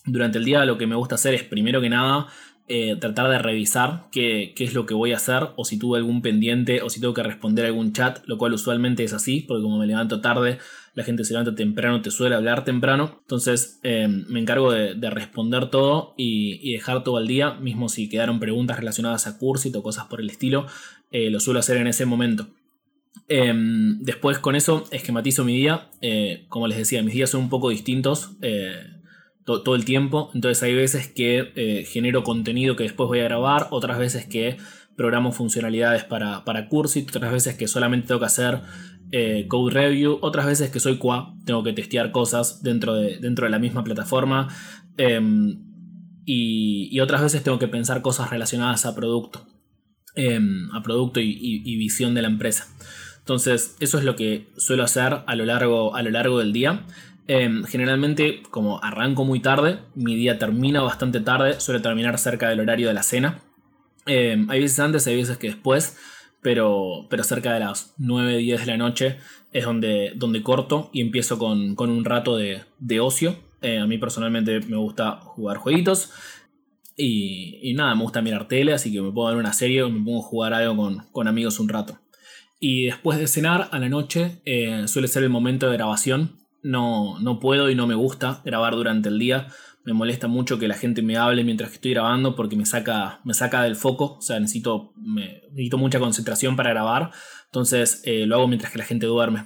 [0.06, 2.28] Durante el día lo que me gusta hacer es, primero que nada,
[2.70, 6.00] eh, tratar de revisar qué, qué, es lo que voy a hacer o si tuve
[6.00, 9.64] algún pendiente o si tengo que responder algún chat, lo cual usualmente es así, porque
[9.64, 10.58] como me levanto tarde,
[10.98, 15.70] la gente se levanta temprano, te suele hablar temprano, entonces em, me encargo de, responder
[15.70, 20.08] todo y, dejar todo al día, mismo si quedaron preguntas relacionadas a Cursit o cosas
[20.08, 20.66] por el estilo,
[21.12, 22.50] eh, lo suelo hacer en ese momento.
[23.30, 27.50] Em, después con eso esquematizo mi día, eh, como les decía, mis días son un
[27.50, 28.32] poco distintos
[29.48, 30.30] todo el tiempo.
[30.34, 34.58] Entonces hay veces que eh, genero contenido que después voy a grabar, otras veces que
[34.98, 38.62] programo funcionalidades para, para Cursit, otras veces que solamente tengo que hacer
[39.12, 43.46] eh, code review, otras veces que soy QA, tengo que testear cosas dentro de, dentro
[43.46, 44.50] de la misma plataforma
[44.98, 45.64] em,
[46.26, 49.48] y, otras veces tengo que pensar cosas relacionadas a producto,
[50.16, 52.68] em, a producto y, visión de la empresa.
[53.20, 56.86] Entonces, eso es lo que suelo hacer a lo largo, a lo largo del día.
[57.28, 62.62] Em, generalmente, como arranco muy tarde, mi día termina bastante tarde, suele terminar cerca del
[62.62, 63.42] horario de la cena.
[64.06, 65.98] Em, hay veces antes, hay veces que después,
[66.42, 69.18] pero, pero cerca de las 9, 10 de la noche
[69.52, 72.64] es donde, donde corto y empiezo con, un rato de,
[73.02, 73.36] ocio.
[73.62, 76.12] Eh, a mí personalmente me gusta jugar jueguitos.
[76.96, 80.04] Y, nada, me gusta mirar tele, así que me puedo ver una serie o me
[80.04, 82.00] pongo a jugar algo con, amigos un rato.
[82.60, 87.20] Y después de cenar, a la noche, eh, suele ser el momento de grabación no,
[87.20, 89.48] no puedo y no me gusta grabar durante el día.
[89.86, 93.22] Me molesta mucho que la gente me hable mientras que estoy grabando porque me saca,
[93.24, 94.18] me saca del foco.
[94.18, 97.12] O sea, necesito, necesito mucha concentración para grabar.
[97.46, 99.46] Entonces eh, lo hago mientras que la gente duerme.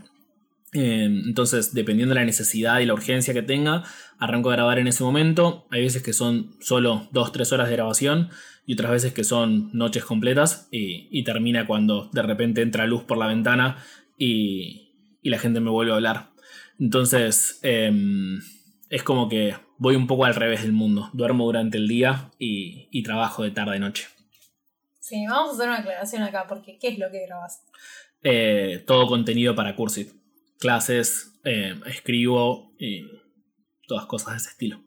[0.73, 3.83] Eh, entonces, dependiendo de la necesidad y la urgencia que tenga,
[4.17, 5.67] arranco a grabar en ese momento.
[5.69, 8.29] Hay veces que son solo 2-3 horas de grabación
[8.65, 13.03] y otras veces que son noches completas y, y termina cuando de repente entra luz
[13.03, 13.77] por la ventana
[14.17, 14.91] y,
[15.21, 16.30] y la gente me vuelve a hablar.
[16.81, 18.41] Entonces, em,
[18.89, 21.11] es como que voy un poco al revés del mundo.
[21.13, 24.07] Duermo durante el día y, trabajo de tarde a noche.
[24.99, 27.63] Sí, vamos a hacer una aclaración acá, porque ¿qué es lo que grabas?
[28.23, 30.11] Eh, todo contenido para Cursit.
[30.59, 33.05] Clases, eh, escribo y
[33.87, 34.81] todas cosas de ese estilo.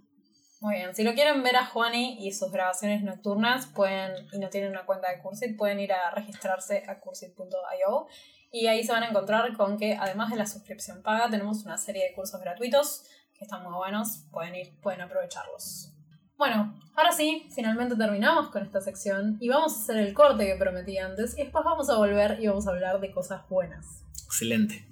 [0.61, 4.49] Muy bien, si lo quieren ver a Juani y sus grabaciones nocturnas pueden y no
[4.49, 8.09] tienen una cuenta de Cursit, pueden ir a registrarse a cursit.io
[8.55, 11.77] y ahí se van a encontrar con que además de la suscripción paga, tenemos una
[11.77, 13.03] serie de cursos gratuitos
[13.37, 15.93] que están muy buenos, pueden ir, pueden aprovecharlos.
[16.39, 20.55] Bueno, ahora sí, finalmente terminamos con esta sección y vamos a hacer el corte que
[20.55, 24.05] prometí antes y después vamos a volver y vamos a hablar de cosas buenas.
[24.25, 24.87] Excelente.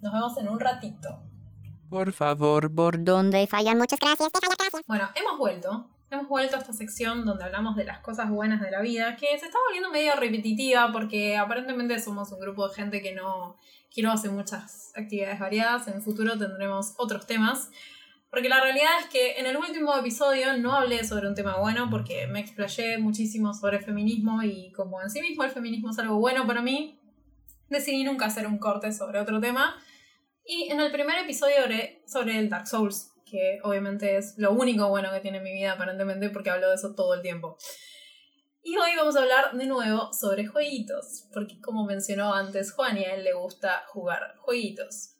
[0.00, 1.20] Nos vemos en un ratito.
[1.90, 4.30] Por favor, por donde fallan muchas gracias,
[4.86, 8.70] Bueno, hemos vuelto hemos vuelto a esta sección donde hablamos de las cosas buenas de
[8.70, 13.02] la vida, que se está volviendo medio repetitiva porque aparentemente somos un grupo de gente
[13.02, 13.56] que no,
[13.90, 15.88] que no hace muchas actividades variadas.
[15.88, 17.70] En el futuro tendremos otros temas.
[18.30, 21.88] Porque la realidad es que en el último episodio no hablé sobre un tema bueno
[21.90, 26.18] porque me explayé muchísimo sobre feminismo y como en sí mismo el feminismo es algo
[26.18, 27.00] bueno para mí,
[27.70, 29.76] decidí nunca hacer un corte sobre otro tema.
[30.44, 31.56] Y en el primer episodio
[32.06, 36.30] sobre el Dark Souls, que obviamente es lo único bueno que tiene mi vida aparentemente
[36.30, 37.56] porque hablo de eso todo el tiempo.
[38.62, 43.04] Y hoy vamos a hablar de nuevo sobre jueguitos, porque como mencionó antes Juan, y
[43.04, 45.14] a él le gusta jugar jueguitos.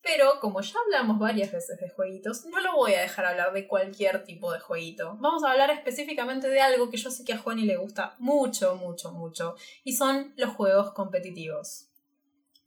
[0.00, 3.66] Pero como ya hablamos varias veces de jueguitos, no lo voy a dejar hablar de
[3.66, 5.16] cualquier tipo de jueguito.
[5.18, 8.14] Vamos a hablar específicamente de algo que yo sé que a Juan y le gusta
[8.18, 11.88] mucho, mucho, mucho, y son los juegos competitivos.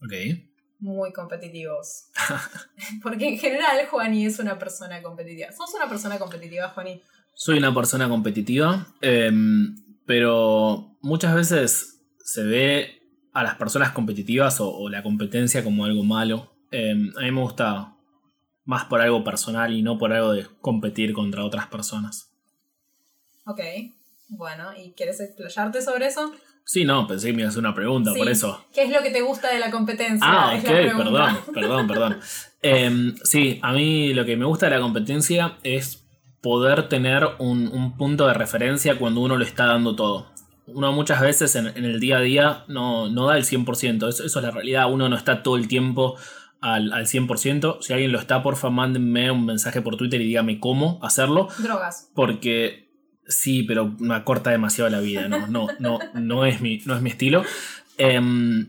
[0.04, 2.06] Ok muy competitivos.
[3.04, 5.52] Porque en general Juani es una persona competitiva.
[5.52, 7.02] ¿Sos una persona competitiva, Juani?
[7.34, 9.76] Soy una persona competitiva, em,
[10.06, 13.02] pero muchas veces se ve
[13.34, 16.52] a las personas competitivas o, la competencia como algo malo.
[16.72, 17.96] Em, a mí me gusta
[18.66, 22.32] más por algo personal y no por algo de competir contra otras personas.
[23.46, 23.62] Ok,
[24.30, 26.34] bueno, ¿y quieres explayarte sobre eso?
[26.68, 28.66] Sí, no, pensé que me ibas a hacer una pregunta, por eso.
[28.74, 30.28] ¿Qué es lo que te gusta de la competencia?
[30.30, 32.20] Ah, ok, perdón, perdón, perdón.
[32.62, 36.06] Em, sí, a mí lo que me gusta de la competencia es
[36.42, 40.28] poder tener un, punto de referencia cuando uno lo está dando todo.
[40.66, 44.40] Uno muchas veces en, el día a día no, no da el 100%, eso, eso,
[44.40, 46.18] es la realidad, uno no está todo el tiempo
[46.60, 47.78] al, al 100%.
[47.80, 51.48] Si alguien lo está, porfa, mándenme un mensaje por Twitter y dígame cómo hacerlo.
[51.60, 52.12] Drogas.
[52.14, 52.87] Porque
[53.28, 57.02] Sí, pero me acorta demasiado la vida, no, no, no, no, es, mi, no es
[57.02, 57.44] mi estilo.
[57.98, 58.68] Em,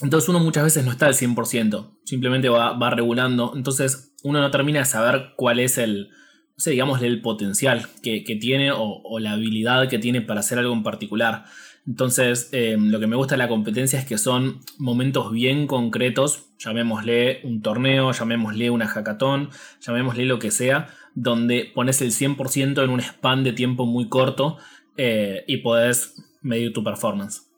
[0.00, 3.52] entonces uno muchas veces no está al 100%, simplemente va, va regulando.
[3.54, 8.20] Entonces uno no termina de saber cuál es el, no sé, digamos, el potencial que,
[8.40, 11.44] tiene o, la habilidad que tiene para hacer algo en particular.
[11.86, 16.46] Entonces, em, lo que me gusta de la competencia es que son momentos bien concretos,
[16.58, 22.90] llamémosle un torneo, llamémosle una hackathon, llamémosle lo que sea, donde pones el 100% en
[22.90, 24.58] un span de tiempo muy corto
[24.96, 27.48] eh, y podés medir tu performance.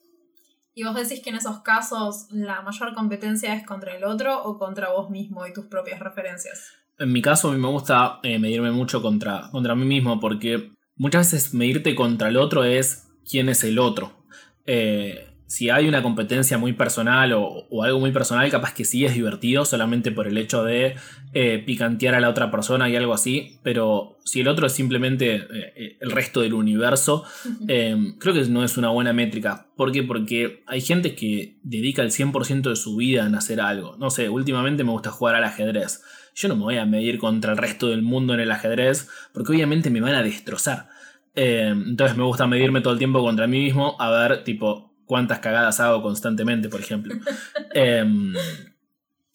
[0.74, 4.58] ¿Y vos decís que en esos casos la mayor competencia es contra el otro o
[4.58, 6.72] contra vos mismo y tus propias referencias?
[6.98, 10.70] En mi caso, a mí me gusta eh, medirme mucho contra, contra mí mismo porque
[10.96, 14.24] muchas veces medirte contra el otro es quién es el otro.
[14.66, 19.14] Eh, si hay una competencia muy personal o, algo muy personal, capaz que sí es
[19.14, 20.96] divertido solamente por el hecho de
[21.32, 25.46] eh, picantear a la otra persona y algo así, pero si el otro es simplemente
[25.52, 27.24] eh, el resto del universo,
[27.68, 29.68] em, creo que no es una buena métrica.
[29.76, 30.02] ¿Por qué?
[30.02, 33.96] Porque hay gente que dedica el 100% de su vida en hacer algo.
[33.96, 36.02] No sé, últimamente me gusta jugar al ajedrez.
[36.34, 39.52] Yo no me voy a medir contra el resto del mundo en el ajedrez, porque
[39.52, 40.88] obviamente me van a destrozar.
[41.34, 45.40] Em, entonces me gusta medirme todo el tiempo contra mí mismo, a ver, tipo, cuántas
[45.40, 47.14] cagadas hago constantemente, por ejemplo.
[47.74, 48.32] Em,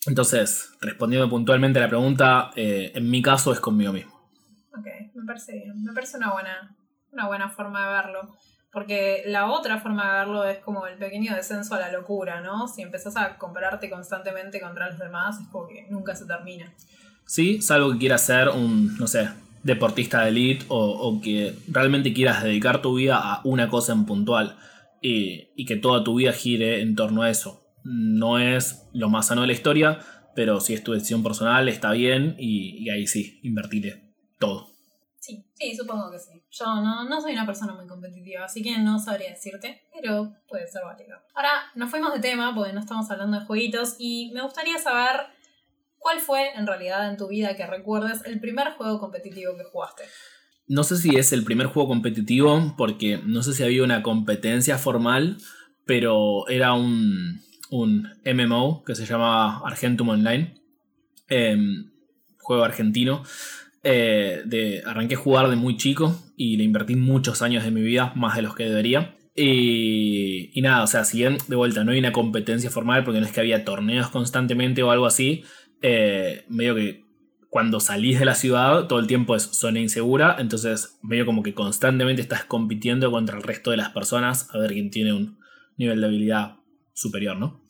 [0.06, 4.14] entonces, respondiendo puntualmente a la pregunta, eh, en mi caso es conmigo mismo.
[4.72, 5.84] Ok, me parece bien.
[5.84, 6.76] Me parece una buena,
[7.12, 8.36] una buena forma de verlo.
[8.72, 12.68] Porque la otra forma de verlo es como el pequeño descenso a la locura, ¿no?
[12.68, 16.72] Si empezás a compararte constantemente contra los demás, es como que nunca se termina.
[17.26, 19.30] Sí, salvo que quieras ser un, no sé,
[19.64, 24.58] deportista de elite o, que realmente quieras dedicar tu vida a una cosa en puntual
[25.02, 27.66] y, que toda tu vida gire en torno a eso.
[27.84, 30.00] No es lo más sano de la historia,
[30.36, 34.68] pero si es tu decisión personal, está bien y, ahí sí, invertiré todo.
[35.20, 36.42] Sí, sí, supongo que sí.
[36.50, 40.66] Yo no, no soy una persona muy competitiva, así que no sabría decirte, pero puede
[40.68, 41.18] ser válido.
[41.36, 45.28] Ahora, nos fuimos de tema porque no estamos hablando de jueguitos y me gustaría saber
[46.00, 50.04] cuál fue en realidad en tu vida que recuerdes el primer juego competitivo que jugaste.
[50.68, 54.78] No sé si es el primer juego competitivo, porque no sé si había una competencia
[54.78, 55.38] formal,
[55.86, 57.42] pero era un,
[57.72, 60.54] un MMO que se llamaba Argentum Online,
[61.28, 61.92] em,
[62.38, 63.24] juego argentino.
[63.84, 67.82] Eh, de, arranqué a jugar de muy chico y le invertí muchos años de mi
[67.82, 69.16] vida, más de los que debería.
[69.36, 73.22] Y, y, nada, o sea, si bien de vuelta no hay una competencia formal, porque
[73.22, 75.44] no es que había torneos constantemente o algo así,
[75.82, 77.10] eh, medio que
[77.50, 81.56] cuando salís de la ciudad, todo el tiempo es zona insegura, entonces medio como que
[81.56, 85.40] constantemente estás compitiendo contra el resto de las personas a ver quién tiene un
[85.78, 86.58] nivel de habilidad
[86.94, 87.62] superior, ¿no?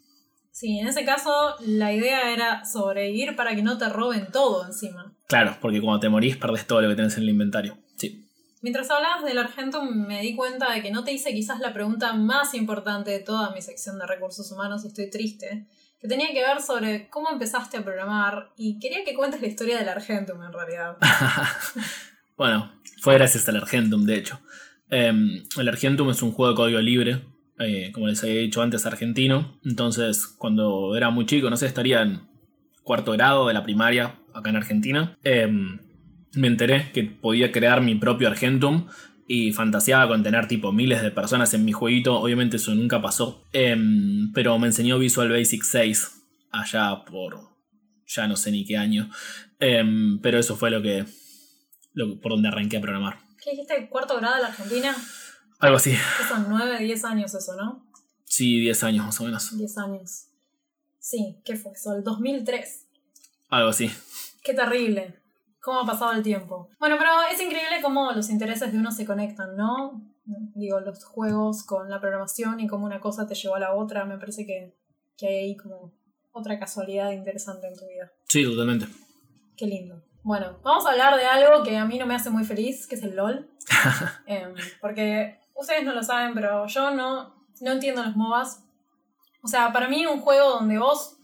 [0.52, 5.16] Sí, en ese caso la idea era sobrevivir para que no te roben todo encima.
[5.28, 7.78] Claro, porque cuando te morís perdés todo lo que tenés en el inventario.
[7.96, 8.28] Sí.
[8.62, 12.12] Mientras hablabas del Argentum me di cuenta de que no te hice quizás la pregunta
[12.12, 15.68] más importante de toda mi sección de recursos humanos y estoy triste
[16.00, 19.78] que tenía que ver sobre cómo empezaste a programar y quería que cuentes la historia
[19.78, 20.98] del Argentum en realidad.
[22.38, 22.72] bueno,
[23.02, 24.40] fue gracias al Argentum, de hecho.
[24.90, 27.22] Em, el Argentum es un juego de código libre,
[27.60, 29.60] eh, como les había dicho antes, argentino.
[29.66, 32.22] Entonces, cuando era muy chico, no sé, estaría en
[32.84, 35.80] cuarto grado de la primaria acá en Argentina, em,
[36.34, 38.88] me enteré que podía crear mi propio Argentum
[39.32, 42.20] y fantaseaba con tener tipo miles de personas en mi jueguito.
[42.20, 43.46] Obviamente eso nunca pasó.
[43.54, 47.40] Em, pero me enseñó Visual Basic 6 allá por
[48.08, 49.08] ya no sé ni qué año.
[49.60, 51.06] Em, pero eso fue lo que,
[52.24, 53.20] por donde arranqué a programar.
[53.44, 53.88] ¿Qué dijiste?
[53.88, 54.96] ¿Cuarto grado en la Argentina?
[55.60, 55.94] Algo así.
[56.28, 57.88] son 9, 10 años eso, ¿no?
[58.26, 59.56] Sí, 10 años más o menos.
[59.56, 60.26] 10 años.
[60.98, 61.96] Sí, ¿qué fue eso?
[61.96, 62.88] El 2003.
[63.50, 63.92] Algo así.
[64.44, 65.19] Qué terrible
[65.62, 66.70] cómo ha pasado el tiempo.
[66.80, 70.02] Bueno, pero es increíble cómo los intereses de uno se conectan, ¿no?
[70.56, 74.06] Digo, los juegos con la programación y cómo una cosa te llevó a la otra,
[74.06, 74.78] me parece que,
[75.18, 75.94] que hay ahí como
[76.32, 78.12] otra casualidad interesante en tu vida.
[78.28, 78.88] Sí, totalmente.
[79.58, 80.04] Qué lindo.
[80.24, 82.96] Bueno, vamos a hablar de algo que a mí no me hace muy feliz, que
[82.96, 83.50] es el LOL.
[84.26, 88.64] Em, porque ustedes no lo saben, pero yo no, no entiendo los MOBAs.
[89.42, 91.19] O sea, para mí un juego donde vos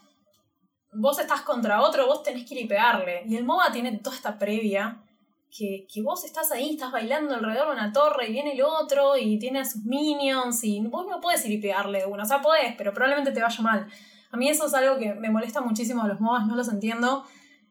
[0.96, 3.24] vos estás contra otro, vos tenés que ir y pegarle.
[3.28, 5.02] Y el MOBA tiene toda esta previa
[5.50, 9.40] que, vos estás ahí, estás bailando alrededor de una torre y viene el otro y
[9.40, 12.24] tiene a sus minions y vos no puedes ir y pegarle de uno.
[12.24, 13.88] O sea, podés, pero probablemente te vaya mal.
[14.32, 17.24] A mí eso es algo que me molesta muchísimo de los MOBAs, no los entiendo.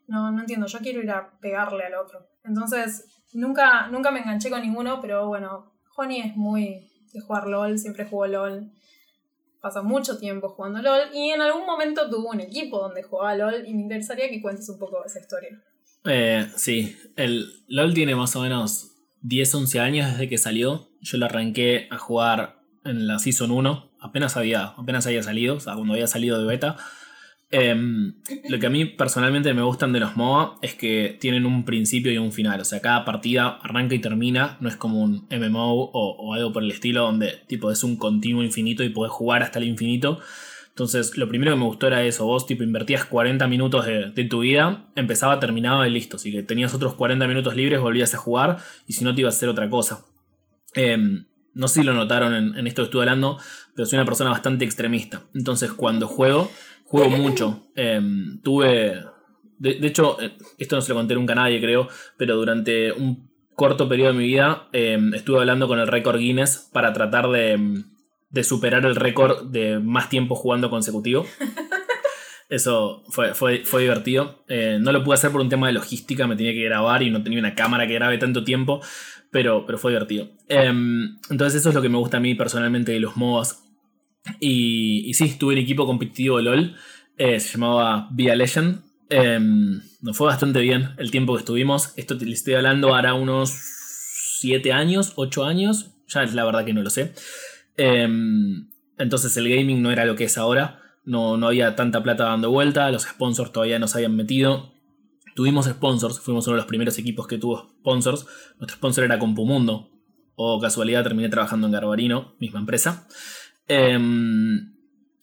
[0.06, 2.26] No, no entiendo, yo quiero ir a pegarle al otro.
[2.42, 7.78] Entonces, nunca, nunca me enganché con ninguno, pero bueno, Honey es muy de jugar LOL,
[7.78, 8.70] siempre jugó LOL
[9.64, 13.66] pasa mucho tiempo jugando LOL y en algún momento tuvo un equipo donde jugaba LOL
[13.66, 15.58] y me interesaría que cuentes un poco esa historia.
[16.04, 18.92] Eh, sí, el LOL tiene más o menos
[19.22, 20.90] 10, 11 años desde que salió.
[21.00, 25.60] Yo lo arranqué a jugar en la Season 1, apenas había, apenas había salido, o
[25.60, 26.76] sea, cuando había salido de beta.
[27.56, 28.14] Em,
[28.48, 32.10] lo que a mí personalmente me gustan de los MOBA es que tienen un principio
[32.10, 32.60] y un final.
[32.60, 34.56] O sea, cada partida arranca y termina.
[34.58, 38.42] No es como un MMO o, algo por el estilo donde tipo es un continuo
[38.42, 40.18] infinito y podés jugar hasta el infinito.
[40.70, 42.26] Entonces, lo primero que me gustó era eso.
[42.26, 46.16] Vos, tipo, invertías 40 minutos de, tu vida, empezaba, terminaba y listo.
[46.16, 48.56] Así que tenías otros 40 minutos libres, volvías a jugar
[48.88, 50.04] y si no, te ibas a hacer otra cosa.
[50.74, 53.38] Em, no sé si lo notaron en, en esto que estuve hablando,
[53.76, 55.22] pero soy una persona bastante extremista.
[55.34, 56.50] Entonces, cuando juego,
[56.84, 57.68] juego mucho.
[57.74, 59.02] Em, tuve.
[59.58, 62.92] De, de hecho, eh, esto no se lo conté nunca a nadie, creo, pero durante
[62.92, 67.28] un corto periodo de mi vida em, estuve hablando con el récord Guinness para tratar
[67.28, 67.84] de, em,
[68.30, 71.26] de superar el récord de más tiempo jugando consecutivo.
[72.48, 74.44] Eso fue, fue, fue divertido.
[74.48, 77.10] Eh, no lo pude hacer por un tema de logística, me tenía que grabar y
[77.10, 78.80] no tenía una cámara que grabe tanto tiempo,
[79.30, 80.28] pero, pero fue divertido.
[80.48, 83.63] Entonces eso es lo que me gusta a mí personalmente de los MOBAs.
[84.40, 86.76] Y, sí, tuve un equipo competitivo de LOL,
[87.16, 88.82] eh, se llamaba Via Legend.
[89.10, 91.92] Em, nos fue bastante bien el tiempo que estuvimos.
[91.96, 93.50] Esto te le estoy hablando ahora unos
[94.40, 95.92] 7 años, 8 años.
[96.08, 97.14] Ya es la verdad que no lo sé.
[97.76, 98.68] Em,
[98.98, 100.80] entonces el gaming no era lo que es ahora.
[101.04, 102.90] No, no había tanta plata dando vuelta.
[102.90, 104.72] Los sponsors todavía no se habían metido.
[105.34, 106.20] Tuvimos sponsors.
[106.20, 108.26] Fuimos uno de los primeros equipos que tuvo sponsors.
[108.58, 109.90] Nuestro sponsor era Compumundo.
[110.36, 113.06] O casualidad terminé trabajando en Garbarino, misma empresa.
[113.68, 114.74] Em,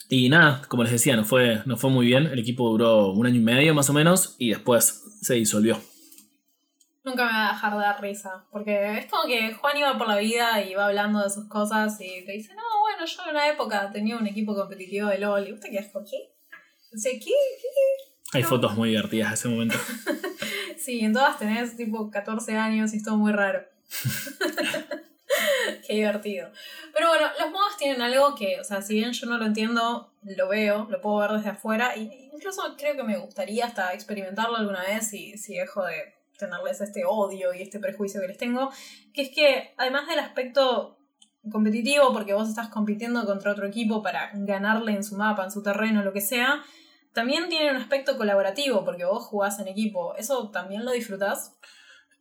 [0.09, 2.27] y nada, como les decía, nos fue, nos fue muy bien.
[2.27, 5.79] El equipo duró un año y medio más o menos y después se disolvió.
[7.03, 8.45] Nunca me va a dejar de dar risa.
[8.51, 11.99] Porque es como que Juan iba por la vida y va hablando de sus cosas
[11.99, 15.47] y te dice, no, bueno, yo en una época tenía un equipo competitivo de LOL.
[15.47, 16.33] ¿Y usted qué es qué?
[16.91, 17.25] Dice, ¿qué?
[17.25, 18.37] ¿Qué?
[18.37, 18.49] Hay No.
[18.49, 19.77] fotos muy divertidas de ese momento.
[20.77, 23.61] Sí, en todas tenés tipo 14 años y es todo muy raro.
[25.87, 26.51] Qué divertido.
[26.93, 30.13] Pero bueno, los modos tienen algo que, o sea, si bien yo no lo entiendo,
[30.23, 34.57] lo veo, lo puedo ver desde afuera, y incluso creo que me gustaría hasta experimentarlo
[34.57, 38.71] alguna vez si, si dejo de tenerles este odio y este prejuicio que les tengo,
[39.13, 40.97] que es que además del aspecto
[41.49, 45.63] competitivo, porque vos estás compitiendo contra otro equipo para ganarle en su mapa, en su
[45.63, 46.63] terreno, lo que sea,
[47.13, 50.15] también tiene un aspecto colaborativo, porque vos jugás en equipo.
[50.15, 51.53] ¿Eso también lo disfrutás?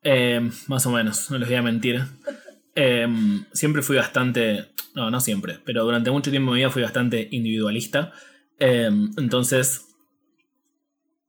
[0.02, 2.01] Eh, más o menos, no les voy a mentir.
[2.74, 3.06] Eh,
[3.52, 4.66] siempre fui bastante.
[4.94, 8.12] No, no siempre, pero durante mucho tiempo de mi vida fui bastante individualista.
[8.59, 9.86] Eh, entonces,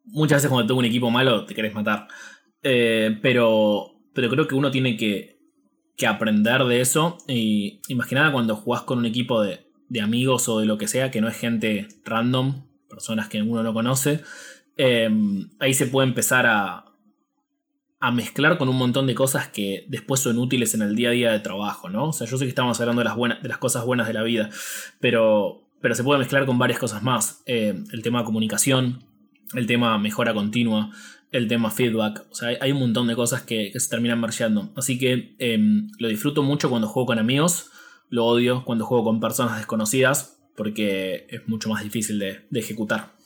[0.06, 2.08] muchas veces cuando tengo un equipo malo te querés matar.
[2.64, 5.40] Eh, pero, pero creo que uno tiene que,
[5.96, 7.18] que aprender de eso.
[7.28, 7.82] Y
[8.32, 11.28] cuando jugás con un equipo de, de amigos o de lo que sea, que no
[11.28, 14.24] es gente random, personas que uno no conoce.
[14.78, 15.10] eh,
[15.60, 16.91] ahí se puede empezar a,
[18.02, 21.12] a mezclar con un montón de cosas que después son útiles en el día a
[21.12, 22.06] día de trabajo, ¿no?
[22.06, 24.14] O sea, yo sé que estamos hablando de las, buenas, de las cosas buenas de
[24.14, 24.50] la vida,
[25.00, 27.44] pero, pero se puede mezclar con varias cosas más.
[27.46, 29.04] Eh, el tema comunicación,
[29.54, 30.90] el tema mejora continua,
[31.32, 32.26] el tema feedback.
[32.32, 34.72] O sea, hay, un montón de cosas que, se terminan marchando.
[34.76, 35.60] Así que eh,
[36.00, 37.70] lo disfruto mucho cuando juego con amigos,
[38.10, 43.21] lo odio cuando juego con personas desconocidas, porque es mucho más difícil de, de ejecutar.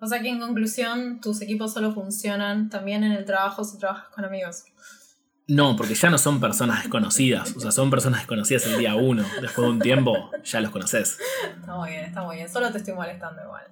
[0.00, 4.08] O sea que en conclusión, tus equipos solo funcionan también en el trabajo si trabajas
[4.14, 4.64] con amigos.
[5.48, 7.54] No, porque ya no son personas desconocidas.
[7.56, 9.22] O sea, son personas desconocidas el día uno.
[9.40, 11.18] Después de un tiempo ya los conoces.
[11.60, 12.48] Está muy bien, está muy bien.
[12.48, 13.62] Solo te estoy molestando igual.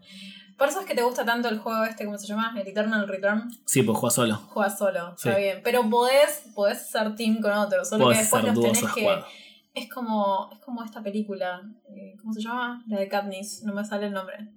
[0.56, 2.54] Por eso es que te gusta tanto el juego este, ¿cómo se llama?
[2.58, 3.50] El Eternal Return.
[3.66, 4.36] Sí, pues juega solo.
[4.36, 5.40] Juegas solo, está Sí.
[5.40, 5.60] bien.
[5.64, 9.22] Pero podés, podés ser team con otros, solo Puedes que después los tenés que.
[9.74, 11.60] Es como, es como esta película.
[11.90, 12.84] eh, ¿Cómo se llama?
[12.86, 14.48] La de Katniss, no me sale el nombre.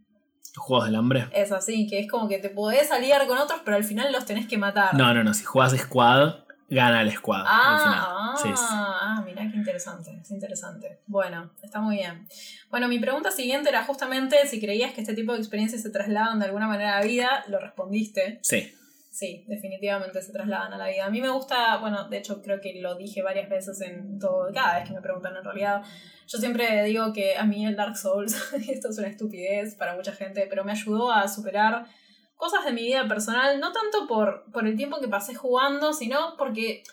[0.58, 1.28] ¿Los juegos del hambre?
[1.34, 4.26] Es así, que es como que te podés aliar con otros, pero al final los
[4.26, 4.96] tenés que matar.
[4.96, 5.36] No, no, no.
[5.36, 6.34] Si juegas squad,
[6.68, 7.42] gana el squad.
[7.48, 8.00] al final.
[8.08, 8.64] Ah, Sí, sí.
[8.70, 11.00] ah, mirá qué interesante, es interesante.
[11.06, 12.28] Bueno, está muy bien.
[12.72, 16.40] Bueno, mi pregunta siguiente era justamente si creías que este tipo de experiencias se trasladan
[16.40, 18.40] de alguna manera a la vida, lo respondiste.
[18.42, 18.74] Sí.
[19.18, 21.06] Sí, definitivamente se trasladan a la vida.
[21.06, 24.54] A mí me gusta, bueno, de hecho creo que lo dije varias veces en todo,
[24.54, 25.82] cada vez que me preguntan en realidad.
[26.28, 28.36] Yo siempre digo que a mí el Dark Souls,
[28.70, 31.88] esto es una estupidez para mucha gente, pero me ayudó a superar
[32.36, 36.36] cosas de mi vida personal, no tanto por, por el tiempo que pasé jugando, sino
[36.38, 36.84] porque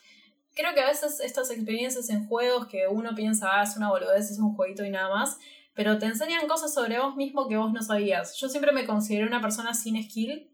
[0.55, 4.31] creo que a veces estas experiencias en juegos que uno piensa, ah, es una boludez,
[4.31, 5.37] es un jueguito y nada más,
[5.75, 8.35] pero te enseñan cosas sobre vos mismo que vos no sabías.
[8.37, 10.54] Yo siempre me consideré una persona sin skill,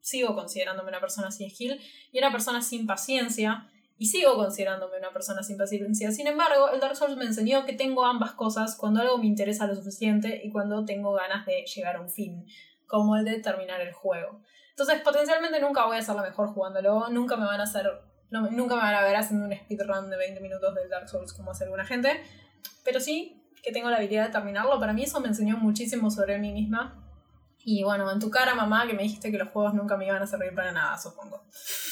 [0.00, 1.80] sigo considerándome una persona sin skill,
[2.12, 3.68] y una persona sin paciencia,
[3.98, 6.12] y sigo considerándome una persona sin paciencia.
[6.12, 9.66] Sin embargo, el Dark Souls me enseñó que tengo ambas cosas cuando algo me interesa
[9.66, 12.46] lo suficiente y cuando tengo ganas de llegar a un fin,
[12.86, 14.40] como el de terminar el juego.
[14.70, 17.86] Entonces, potencialmente nunca voy a ser la mejor jugándolo, nunca me van a hacer,
[18.30, 21.32] no- nunca me van a ver haciendo un speedrun de 20 minutos del Dark Souls
[21.32, 22.22] como hace alguna gente,
[22.84, 24.78] pero sí que tengo la habilidad de terminarlo.
[24.78, 27.07] Para mí eso me enseñó muchísimo sobre mí misma.
[27.70, 30.22] Y bueno, en tu cara, mamá, que me dijiste que los juegos nunca me iban
[30.22, 31.44] a servir para nada, supongo.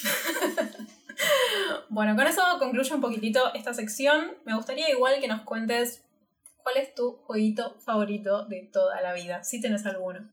[1.90, 4.28] bueno, con eso concluyo un poquitito esta sección.
[4.46, 6.02] Me gustaría igual que nos cuentes
[6.62, 10.26] cuál es tu jueguito favorito de toda la vida, si tenés alguno.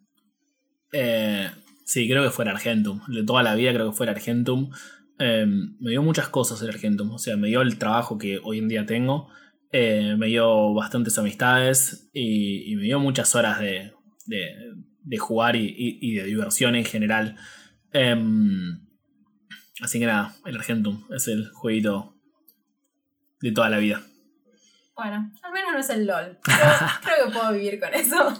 [0.93, 1.51] Eh,
[1.83, 3.01] sí, creo que fue el Argentum.
[3.09, 4.71] De toda la vida creo que fue el Argentum.
[5.19, 7.11] Eh, me dio muchas cosas el Argentum.
[7.11, 9.27] O sea, me dio el trabajo que hoy en día tengo.
[9.73, 13.91] Eh, me dio bastantes amistades y, me dio muchas horas de,
[15.03, 17.35] de jugar y, y- de diversión en general.
[17.91, 18.79] Em,
[19.81, 22.15] así que nada, el Argentum es el jueguito
[23.41, 24.01] de toda la vida.
[24.95, 26.37] Bueno, al menos no es el LOL.
[26.45, 26.65] Pero
[27.01, 28.37] creo que puedo vivir con eso.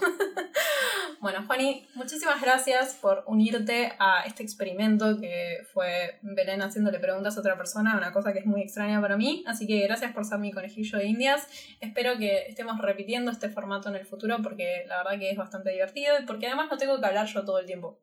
[1.20, 7.40] bueno, Juani, muchísimas gracias por unirte a este experimento que fue Belén haciéndole preguntas a
[7.40, 9.42] otra persona, una cosa que es muy extraña para mí.
[9.48, 11.48] Así que gracias por ser mi conejillo de indias.
[11.80, 15.70] Espero que estemos repitiendo este formato en el futuro porque la verdad que es bastante
[15.70, 17.98] divertido y porque además no tengo que hablar yo todo el tiempo.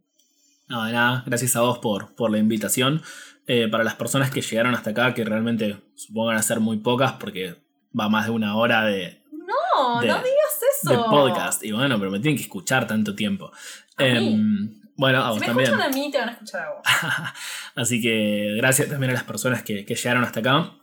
[0.67, 3.01] No, de nada, gracias a vos por, por la invitación.
[3.47, 7.13] Eh, para las personas que llegaron hasta acá, que realmente supongan a ser muy pocas,
[7.13, 7.55] porque
[7.97, 10.91] va más de una hora de, No, De- no digas eso.
[10.91, 11.63] de podcast.
[11.63, 13.51] Y bueno, pero me tienen que escuchar tanto tiempo.
[13.97, 14.33] A mí.
[14.33, 15.69] Em, bueno, a Si vos me también.
[15.69, 16.81] escuchan a mí, te van a escuchar a vos.
[17.75, 20.73] Así que gracias también a las personas que, que llegaron hasta acá.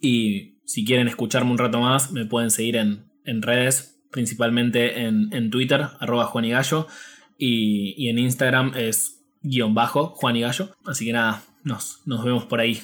[0.00, 5.28] Y si quieren escucharme un rato más, me pueden seguir en, en redes, principalmente en,
[5.32, 6.86] en Twitter, arroba Juan y Gallo.
[7.38, 10.76] Y, y en Instagram es guion bajo Juan y Gallo.
[10.84, 12.82] Así que nada, nos, nos vemos por ahí.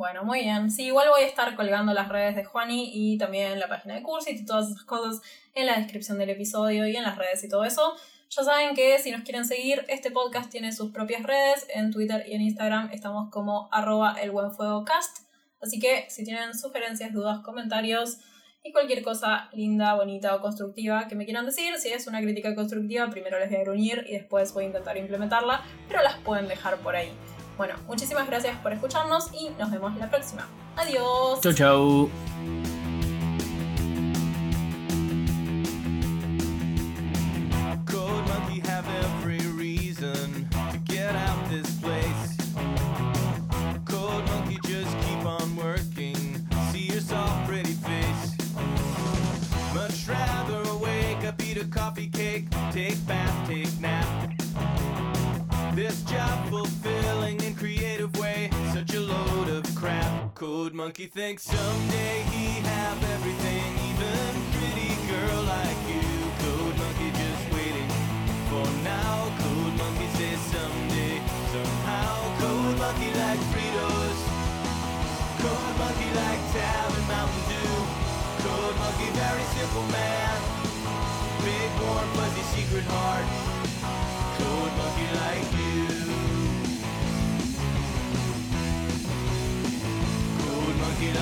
[0.00, 0.70] Bueno, muy bien.
[0.70, 4.02] Sí, igual voy a estar colgando las redes de Juani y también la página de
[4.02, 5.20] Cursit y todas esas cosas
[5.52, 7.94] en la descripción del episodio y en las redes y todo eso.
[8.30, 11.66] Ya saben que si nos quieren seguir, este podcast tiene sus propias redes.
[11.74, 15.18] En Twitter y en Instagram estamos como arroba el buen fuego cast.
[15.60, 18.20] Así que si tienen sugerencias, dudas, comentarios
[18.62, 22.54] y cualquier cosa linda, bonita o constructiva que me quieran decir, si es una crítica
[22.54, 26.48] constructiva, primero les voy a gruñir y después voy a intentar implementarla, pero las pueden
[26.48, 27.12] dejar por ahí.
[27.60, 30.48] Bueno, muchísimas gracias por escucharnos y nos vemos la próxima.
[30.76, 31.42] Adiós.
[31.42, 32.10] Chau, chau.
[37.84, 42.38] Code Monkey have every reason to get out this place.
[43.84, 46.16] Code Monkey just keep on working.
[46.72, 48.36] See your soft, pretty face.
[49.74, 54.06] Much rather wake up, eat a coffee cake, take bath, take nap.
[55.74, 57.39] This job fulfilling
[60.40, 66.00] Code Monkey thinks someday he have everything, even pretty girl like you.
[66.40, 67.90] Code Monkey just waiting
[68.48, 69.28] for now.
[69.36, 71.20] Code Monkey says someday,
[71.52, 72.16] somehow.
[72.40, 74.20] Code Monkey like Fritos.
[75.44, 77.76] Code Monkey like Tab and Mountain Dew.
[78.40, 80.40] Code Monkey very simple man.
[81.44, 83.28] Big warm fuzzy secret heart.
[84.40, 85.69] Code Monkey like you.
[91.00, 91.08] You.
[91.08, 91.14] In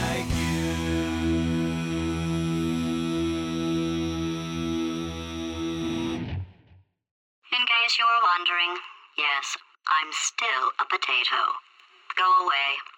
[7.63, 8.75] case you were wondering,
[9.17, 9.57] yes,
[9.87, 11.55] I'm still a potato.
[12.17, 12.89] Go away.